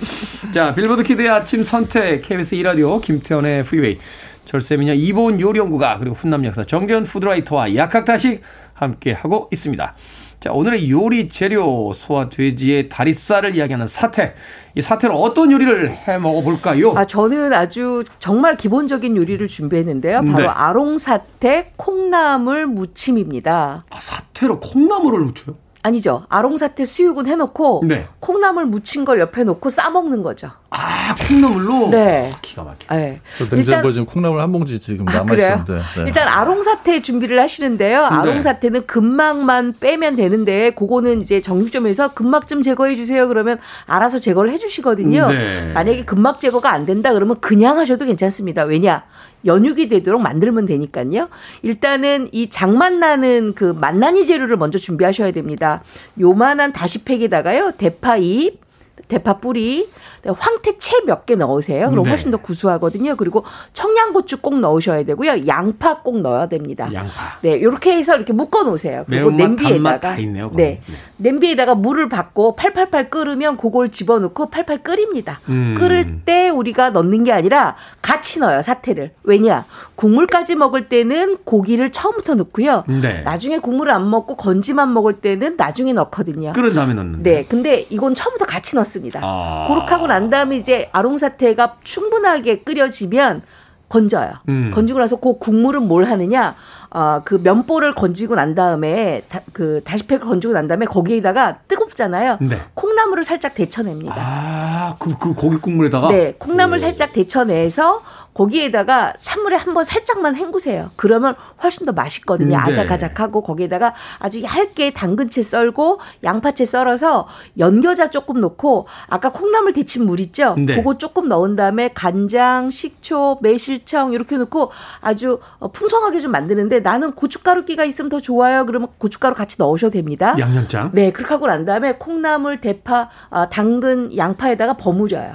[0.53, 3.99] 자, 빌보드 키드의 아침 선택, KBS 2라디오, 김태훈의 프리웨이,
[4.45, 8.43] 절세미녀 이보은 요리연구가, 그리고 훈남 약사 정재훈 food writer와 약학다식
[8.75, 9.97] 함께하고 있습니다.
[10.45, 14.35] 자, 오늘의 요리 재료, 소와 돼지의 다리살을 이야기하는 사태.
[14.75, 16.93] 이 사태로 어떤 요리를 해 먹어볼까요?
[16.99, 20.21] 아, 저는 아주 정말 기본적인 요리를 준비했는데요.
[20.21, 20.47] 바로 네.
[20.47, 23.87] 아롱 사태 콩나물 무침입니다.
[23.89, 25.57] 아, 사태로 콩나물을 넣죠?
[25.85, 26.25] 아니죠.
[26.31, 28.09] 아롱사태 수육은 해놓고 네.
[28.19, 30.51] 콩나물 무친 걸 옆에 놓고 싸먹는 거죠.
[30.71, 31.91] 아, 콩나물로?
[31.91, 32.33] 네.
[32.35, 32.97] 아, 기가 막혀.
[32.97, 33.21] 네.
[33.37, 35.63] 그 냉장고에 지금 콩나물 한 봉지 지금 아, 남아 그래요?
[35.63, 35.75] 있었는데.
[35.75, 36.05] 네.
[36.07, 38.01] 일단 아롱사태 준비를 하시는데요.
[38.01, 38.07] 네.
[38.07, 43.29] 아롱사태는 근막만 빼면 되는데 그거는 이제 정육점에서 근막 좀 제거해 주세요.
[43.29, 45.29] 그러면 알아서 제거를 해 주시거든요.
[45.31, 45.71] 네.
[45.75, 48.63] 만약에 근막 제거가 안 된다 그러면 그냥 하셔도 괜찮습니다.
[48.63, 49.05] 왜냐?
[49.47, 51.29] 연육이 되도록 만들면 되니까요.
[51.63, 55.83] 일단은 이 장맛 나는 그 맛나니 재료를 먼저 준비하셔야 됩니다.
[56.21, 57.73] 요만한 다시팩에다가요.
[57.77, 58.64] 대파 잎,
[59.09, 59.91] 대파 뿌리,
[60.27, 61.91] 황태채 몇 개 넣으세요.
[61.91, 62.11] 그럼 네.
[62.11, 63.17] 훨씬 더 구수하거든요.
[63.17, 65.47] 그리고 청양고추 꼭 넣으셔야 되고요.
[65.47, 66.91] 양파 꼭 넣어야 됩니다.
[66.93, 67.39] 양파.
[67.43, 69.05] 네, 이렇게 해서 이렇게 묶어 놓으세요.
[69.09, 70.51] 그리고 냄비에다가 다 있네요.
[70.55, 70.95] 네, 네.
[71.17, 75.41] 냄비에다가 물을 받고 팔팔팔 끓으면 그걸 집어넣고 팔팔 끓입니다.
[75.49, 75.75] 음.
[75.79, 79.13] 끓을 때 우리가 넣는 게 아니라 같이 넣어요 사태를.
[79.23, 79.65] 왜냐?
[79.97, 82.85] 국물까지 먹을 때는 고기를 처음부터 넣고요.
[82.87, 83.23] 네.
[83.23, 86.53] 나중에 국물을 안 먹고 건지만 먹을 때는 나중에 넣거든요.
[86.53, 87.31] 끓은 다음에 넣는데.
[87.31, 89.21] 네, 근데 이건 처음부터 같이 넣 습니다.
[89.23, 89.67] 아.
[89.69, 93.43] 그렇게 하고 난 다음에 이제 아롱 사태가 충분하게 끓여지면
[93.89, 94.33] 건져요.
[94.49, 94.73] 음.
[94.75, 96.57] 건지고 나서 그 국물은 뭘 하느냐?
[96.91, 102.39] 어, 그 면보를 건지고 난 다음에 다, 그 다시팩을 건지고 난 다음에 거기에다가 뜨겁잖아요.
[102.41, 102.61] 네.
[102.75, 104.15] 콩나물을 살짝 데쳐냅니다.
[104.17, 106.09] 아, 그, 그 고기 국물에다가?
[106.09, 106.79] 네, 콩나물 오.
[106.79, 108.03] 살짝 데쳐내서
[108.35, 110.91] 거기에다가 찬물에 한번 살짝만 헹구세요.
[110.97, 112.49] 그러면 훨씬 더 맛있거든요.
[112.51, 112.57] 네.
[112.57, 117.29] 아작아작하고 거기에다가 아주 얇게 당근채 썰고 양파채 썰어서
[117.59, 120.55] 연겨자 조금 넣고 아까 콩나물 데친 물 있죠?
[120.59, 120.75] 네.
[120.77, 124.71] 그거 조금 넣은 다음에 간장, 식초, 매실청 이렇게 넣고
[125.01, 128.67] 아주 어, 풍성하게 좀 만드는데 나는 고춧가루 끼가 있으면 더 좋아요.
[128.67, 130.35] 그러면 고춧가루 같이 넣으셔도 됩니다.
[130.39, 130.91] 양념장.
[130.93, 135.35] 네, 그렇게 하고 난 다음에 콩나물, 대파, 아, 당근, 양파에다가 버무려요.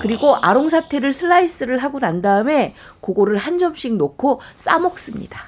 [0.00, 5.40] 그리고 아롱 사태를 슬라이스를 하고 난 다음에 그거를 한 점씩 놓고 싸 먹습니다.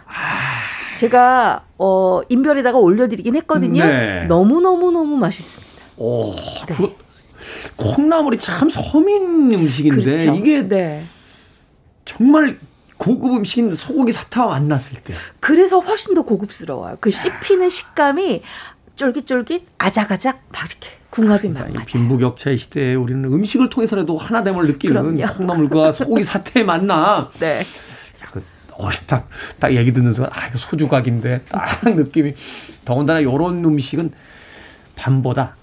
[0.96, 3.84] 제가 어 인별에다가 올려드리긴 했거든요.
[3.84, 4.24] 네.
[4.24, 5.72] 너무 너무 너무 맛있습니다.
[5.98, 6.34] 오,
[6.66, 6.92] 그거
[7.76, 10.34] 콩나물이 참 서민 음식인데 그렇죠.
[10.34, 11.04] 이게 네.
[12.06, 12.58] 정말
[12.98, 16.96] 고급 음식인 소고기 사태와 만났을 때 그래서 훨씬 더 고급스러워요.
[17.00, 18.42] 그 씹히는 식감이
[18.96, 21.86] 쫄깃쫄깃 아작아작 막 이렇게 궁합이 막이 맞아요.
[21.86, 25.34] 빈부격차의 시대에 우리는 음식을 통해서라도 하나됨을 느끼는 그럼요.
[25.34, 27.28] 콩나물과 소고기 사태의 만남.
[27.38, 27.60] 네.
[27.60, 28.42] 야, 그
[28.72, 29.28] 어리 딱,
[29.58, 32.34] 딱 얘기 듣는 순간, 아, 이거 소주각인데, 딱 느낌이.
[32.84, 34.12] 더군다나 요런 음식은
[34.96, 35.56] 밤보다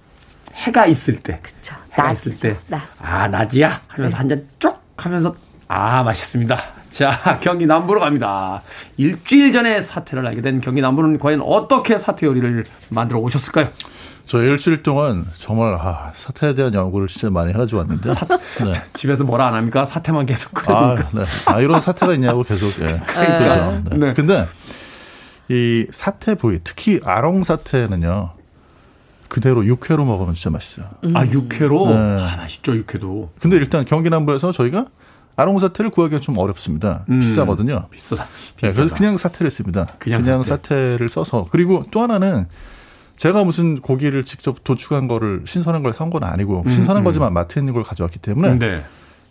[0.56, 1.40] 해가 있을 때.
[1.44, 1.76] 그쵸.
[1.92, 2.30] 해가 낮이죠.
[2.32, 2.60] 있을 때.
[2.68, 2.82] 낮.
[3.00, 3.82] 아, 낮이야?
[3.88, 5.36] 하면서 한잔 쭉 하면서,
[5.68, 6.58] 아, 맛있습니다.
[6.94, 8.62] 자, 경기 남부로 갑니다.
[8.98, 13.70] 일주일 전에 사태를 알게 된 경기 남부는 과연 어떻게 사태 요리를 만들어 오셨을까요?
[14.26, 18.10] 저 일주일 동안 정말 아, 사태에 대한 연구를 진짜 많이 해가지고 왔는데.
[18.10, 18.72] 네.
[18.94, 19.86] 집에서 뭐라 안 합니까?
[19.86, 20.96] 사태만 계속 아.
[21.14, 21.24] 네.
[21.48, 22.80] 아, 이런 사태가 있냐고 계속.
[22.84, 23.00] 예.
[23.00, 23.84] 그렇죠.
[23.90, 23.98] 네.
[23.98, 24.14] 네.
[24.14, 24.48] 근데
[25.50, 28.34] 이 사태 부위, 특히 아롱 사태는요.
[29.30, 30.90] 그대로 육회로 먹으면 진짜 맛있어요.
[31.16, 31.90] 아, 육회로?
[31.90, 32.22] 네.
[32.22, 33.32] 아, 맛있죠, 육회도.
[33.40, 34.86] 근데 일단 경기 남부에서 저희가
[35.36, 37.06] 아롱 사태를 구하기가 좀 어렵습니다.
[37.10, 37.20] 음.
[37.20, 37.88] 비싸거든요.
[37.90, 38.26] 비싸다.
[38.26, 38.30] 네,
[38.68, 38.74] 비싸다.
[38.74, 39.88] 그래서 그냥 사태를 씁니다.
[40.00, 40.98] 그냥 그냥, 사태.
[40.98, 42.46] 를 써서 그리고 또 하나는
[43.16, 47.06] 제가 무슨 고기를 직접 도축한 거를 신선한 걸 산 건 아니고 신선한 음.
[47.06, 48.84] 거지만 마트에 있는 걸 가져왔기 때문에 네.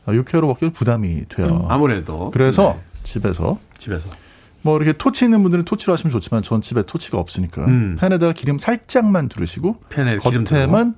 [0.08, 1.66] 육회로 먹기는 부담이 돼요.
[1.68, 2.30] 아무래도.
[2.32, 4.08] 그래서 네, 집에서 집에서.
[4.62, 7.96] 뭐 이렇게 토치 있는 분들은 토치로 하시면 좋지만 전 집에 토치가 없으니까 음.
[8.00, 10.94] 팬에다가 기름 살짝만 두르시고 팬에 겉에만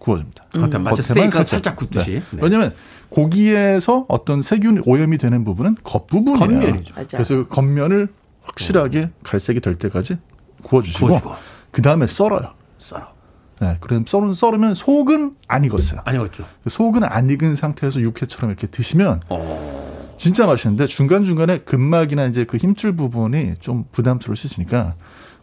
[0.00, 0.44] 구워줍니다.
[0.52, 2.10] 겉에 마치 겉에만 스테이크가 살짝 굽듯이.
[2.10, 2.22] 네.
[2.32, 2.38] 네.
[2.42, 2.74] 왜냐하면
[3.10, 6.38] 고기에서 어떤 세균 오염이 되는 부분은 겉부분이에요.
[6.38, 6.94] 겉면이죠.
[7.10, 8.08] 그래서 그 겉면을
[8.42, 10.18] 확실하게 갈색이 될 때까지
[10.62, 11.34] 구워주시고 구워주고.
[11.70, 12.54] 그 다음에 썰어요.
[12.78, 13.12] 썰어.
[13.60, 16.00] 네, 그럼 썰은 썰으면 속은 안 익었어요.
[16.04, 16.46] 아니었죠.
[16.66, 20.14] 속은 안 익은 상태에서 육회처럼 이렇게 드시면 어.
[20.16, 24.94] 진짜 맛있는데 중간 중간에 근막이나 이제 그 힘줄 부분이 좀 부담스러울 수 있으니까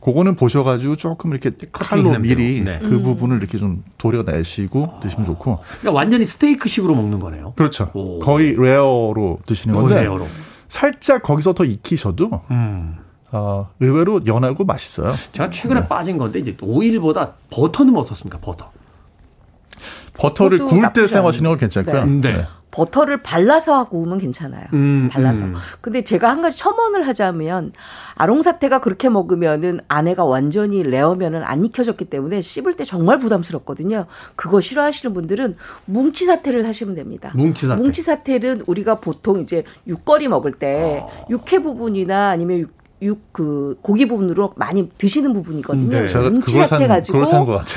[0.01, 2.61] 그거는 보셔가지고 조금 이렇게 칼로 미리.
[2.61, 2.79] 네.
[2.79, 7.53] 그 부분을 이렇게 좀 도려내시고 드시면 좋고 그러니까 완전히 스테이크식으로 먹는 거네요.
[7.55, 7.89] 그렇죠.
[7.93, 8.19] 오.
[8.19, 10.27] 거의 레어로 드시는 건데 레어로.
[10.69, 12.97] 살짝 거기서 더 익히셔도 음.
[13.31, 15.13] 어, 의외로 연하고 맛있어요.
[15.33, 18.39] 제가 최근에 빠진 건데 이제 오일보다 버터 넣으면 어떻습니까?
[18.39, 18.71] 버터.
[20.13, 22.05] 버터를 구울 때 사용하시는 건 괜찮고요.
[22.05, 22.21] 네.
[22.21, 22.45] 네.
[22.77, 24.65] 버터를 발라서 구우면 괜찮아요.
[24.73, 25.45] 음, 발라서.
[25.45, 25.55] 음.
[25.81, 27.71] 근데 제가 한 가지 첨언을 하자면
[28.15, 34.05] 아롱사태가 그렇게 먹으면은 안에가 완전히 레어면은 안 익혀졌기 때문에 씹을 때 정말 부담스럽거든요.
[34.35, 35.55] 그거 싫어하시는 분들은
[35.85, 37.31] 뭉치 사태를 사시면 됩니다.
[37.33, 37.81] 뭉치 사태.
[37.81, 41.25] 뭉치 사태는 우리가 보통 이제 육거리 먹을 때 아.
[41.31, 45.89] 육회 부분이나 아니면 육, 육 그 고기 부분으로 많이 드시는 부분이거든요.
[45.89, 46.07] 네.
[46.07, 47.23] 제가 그걸 뭉치사태 산- 가지고.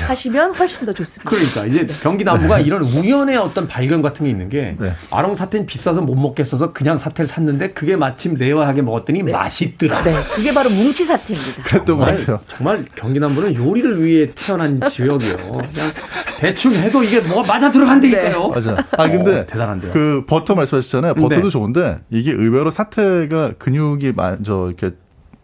[0.07, 1.29] 하시면 훨씬 더 좋습니다.
[1.29, 4.91] 그러니까 이제 경기 남부가 이런 우연의 어떤 발견 같은 게 있는 게 네.
[5.11, 10.01] 아롱 사태는 비싸서 못 먹겠어서 그냥 사태를 샀는데 그게 마침 레어하게 먹었더니 맛있더라.
[10.01, 11.61] 네, 그게 바로 뭉치 사태입니다.
[11.61, 12.39] 그랬던 것 같아요.
[12.47, 15.37] 정말 경기 남부는 요리를 위해 태어난 지역이요.
[15.37, 15.91] 그냥
[16.39, 18.47] 대충 해도 이게 뭐가 맞아 들어간다니까요.
[18.49, 18.75] 맞아.
[18.97, 19.91] 아 근데 어, 대단한데요.
[19.91, 21.13] 그 버터 말씀하셨잖아요.
[21.13, 21.49] 버터도 네.
[21.49, 24.95] 좋은데 이게 의외로 사태가 근육이 많, 저 이렇게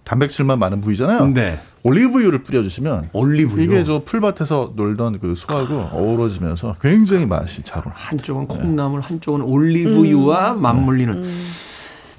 [0.07, 1.27] 단백질만 많은 부위잖아요.
[1.33, 1.59] 네.
[1.83, 3.61] 올리브유를 뿌려주시면 올리브유.
[3.61, 7.91] 이게 저 풀밭에서 놀던 그 소하고 어우러지면서 굉장히 맛이 잘 어울려.
[7.93, 11.25] 한쪽은 콩나물, 한쪽은 올리브유와 맞물리는.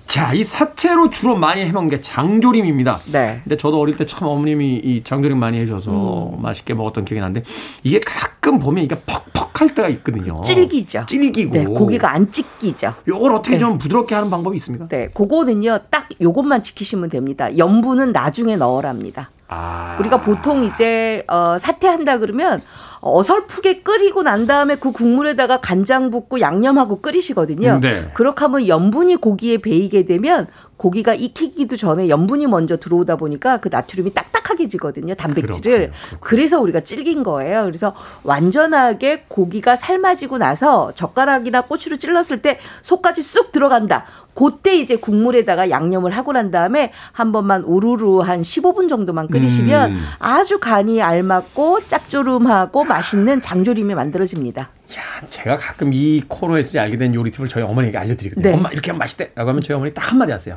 [0.09, 3.01] 자, 이 사태로 주로 많이 해먹는 게 장조림입니다.
[3.13, 3.41] 네.
[3.45, 7.43] 근데 저도 어릴 때 참 어머님이 이 장조림 많이 해줘서 맛있게 먹었던 기억이 나는데
[7.83, 8.97] 이게 가끔 보면 이게
[9.35, 10.41] 퍽퍽할 때가 있거든요.
[10.41, 11.05] 질기죠.
[11.07, 11.53] 질기고.
[11.55, 12.95] 네, 고기가 안 찢기죠.
[13.07, 13.59] 요걸 어떻게 네.
[13.59, 14.89] 좀 부드럽게 하는 방법이 있습니까?
[14.89, 17.55] 네, 그거는요, 딱 요것만 지키시면 됩니다.
[17.59, 19.31] 염분은 나중에 넣으랍니다.
[19.49, 19.97] 아.
[20.01, 22.63] 우리가 보통 이제, 어, 사태한다 그러면
[23.01, 27.81] 어설프게 끓이고 난 다음에 그 국물에다가 간장 붓고 양념하고 끓이시거든요.
[27.81, 28.11] 네.
[28.15, 30.47] 그렇게 하면 염분이 고기에 배이게 되면
[30.79, 35.15] 고기가 익히기도 전에 염분이 먼저 들어오다 보니까 그 나트륨이 딱딱하게 지거든요.
[35.15, 35.53] 단백질을.
[35.63, 35.91] 그렇군요.
[35.91, 36.21] 그렇군요.
[36.21, 37.65] 그래서 우리가 질긴 거예요.
[37.65, 44.05] 그래서 완전하게 고기가 삶아지고 나서 젓가락이나 꼬추로 찔렀을 때 속까지 쑥 들어간다.
[44.35, 49.97] 그때 이제 국물에다가 양념을 하고 난 다음에 한 번만 우르르 한 15분 정도만 끓이시면 음.
[50.21, 54.63] 아주 간이 알맞고 짭조름하고 맛있는 장조림이 만들어집니다.
[54.63, 58.49] 야, 제가 가끔 이 코너에서 알게 된 요리 팁을 저희 어머니에게 알려드리거든요.
[58.49, 58.57] 네.
[58.57, 59.31] 엄마 이렇게 하면 맛있대.
[59.35, 60.57] 라고 하면 저희 어머니 딱 한마디 하세요.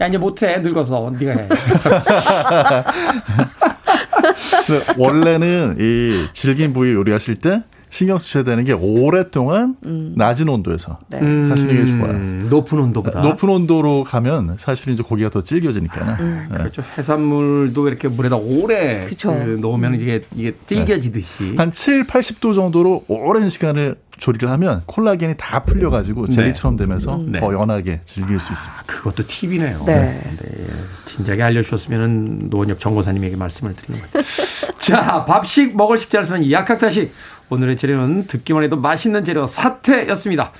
[0.00, 1.48] 야 이제 못해 늙어서 네가 해.
[4.96, 7.62] 원래는 이 질긴 부위 요리하실 때
[7.94, 9.76] 신경 쓰셔야 되는 게 오랫동안
[10.16, 11.18] 낮은 온도에서 네.
[11.18, 12.10] 하시는 게 좋아요.
[12.10, 13.20] 음, 높은 온도보다.
[13.20, 16.16] 높은 온도로 가면 사실 이제 고기가 더 질겨지니까요.
[16.18, 16.56] 네.
[16.56, 16.82] 그렇죠.
[16.98, 19.32] 해산물도 이렇게 물에다 오래 그쵸.
[19.32, 21.54] 그 넣으면 이게 이게 질겨지듯이.
[21.56, 27.40] 한 7, 80도 정도로 오랜 시간을 조리를 하면 콜라겐이 다 풀려가지고 젤리처럼 되면서 네.
[27.40, 28.82] 더 연하게 즐길 수 있습니다.
[28.86, 29.84] 그것도 팁이네요.
[29.86, 30.20] 네.
[30.42, 30.66] 네.
[31.06, 34.24] 진작에 알려주셨으면 노원혁 정고사님에게 말씀을 드리는 거예요.
[34.78, 37.12] 자, 밥식 먹을 식자를 쓰는 약학다식.
[37.50, 40.52] 오늘의 재료는 듣기만 해도 맛있는 재료 사태였습니다.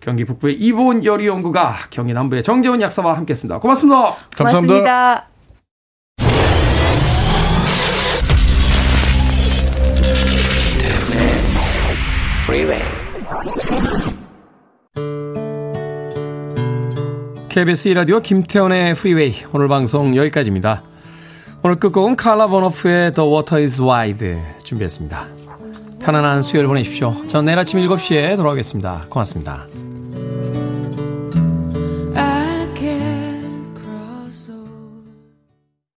[0.00, 3.58] 경기 북부의 이보은 요리연구가 경기 남부의 정재훈 약사와 함께했습니다.
[3.58, 4.14] 고맙습니다.
[4.36, 4.74] 감사합니다.
[4.74, 5.26] 고맙습니다.
[17.48, 20.82] KBS 1라디오 김태원의 프리웨이 오늘 방송 여기까지입니다.
[21.62, 25.39] 오늘 끝곡은 칼라 보노프의 The Water is Wide 준비했습니다.
[26.00, 27.14] 편안한 수요일 보내십시오.
[27.28, 29.06] 저는 내일 아침 7시에 돌아오겠습니다.
[29.08, 29.89] 고맙습니다.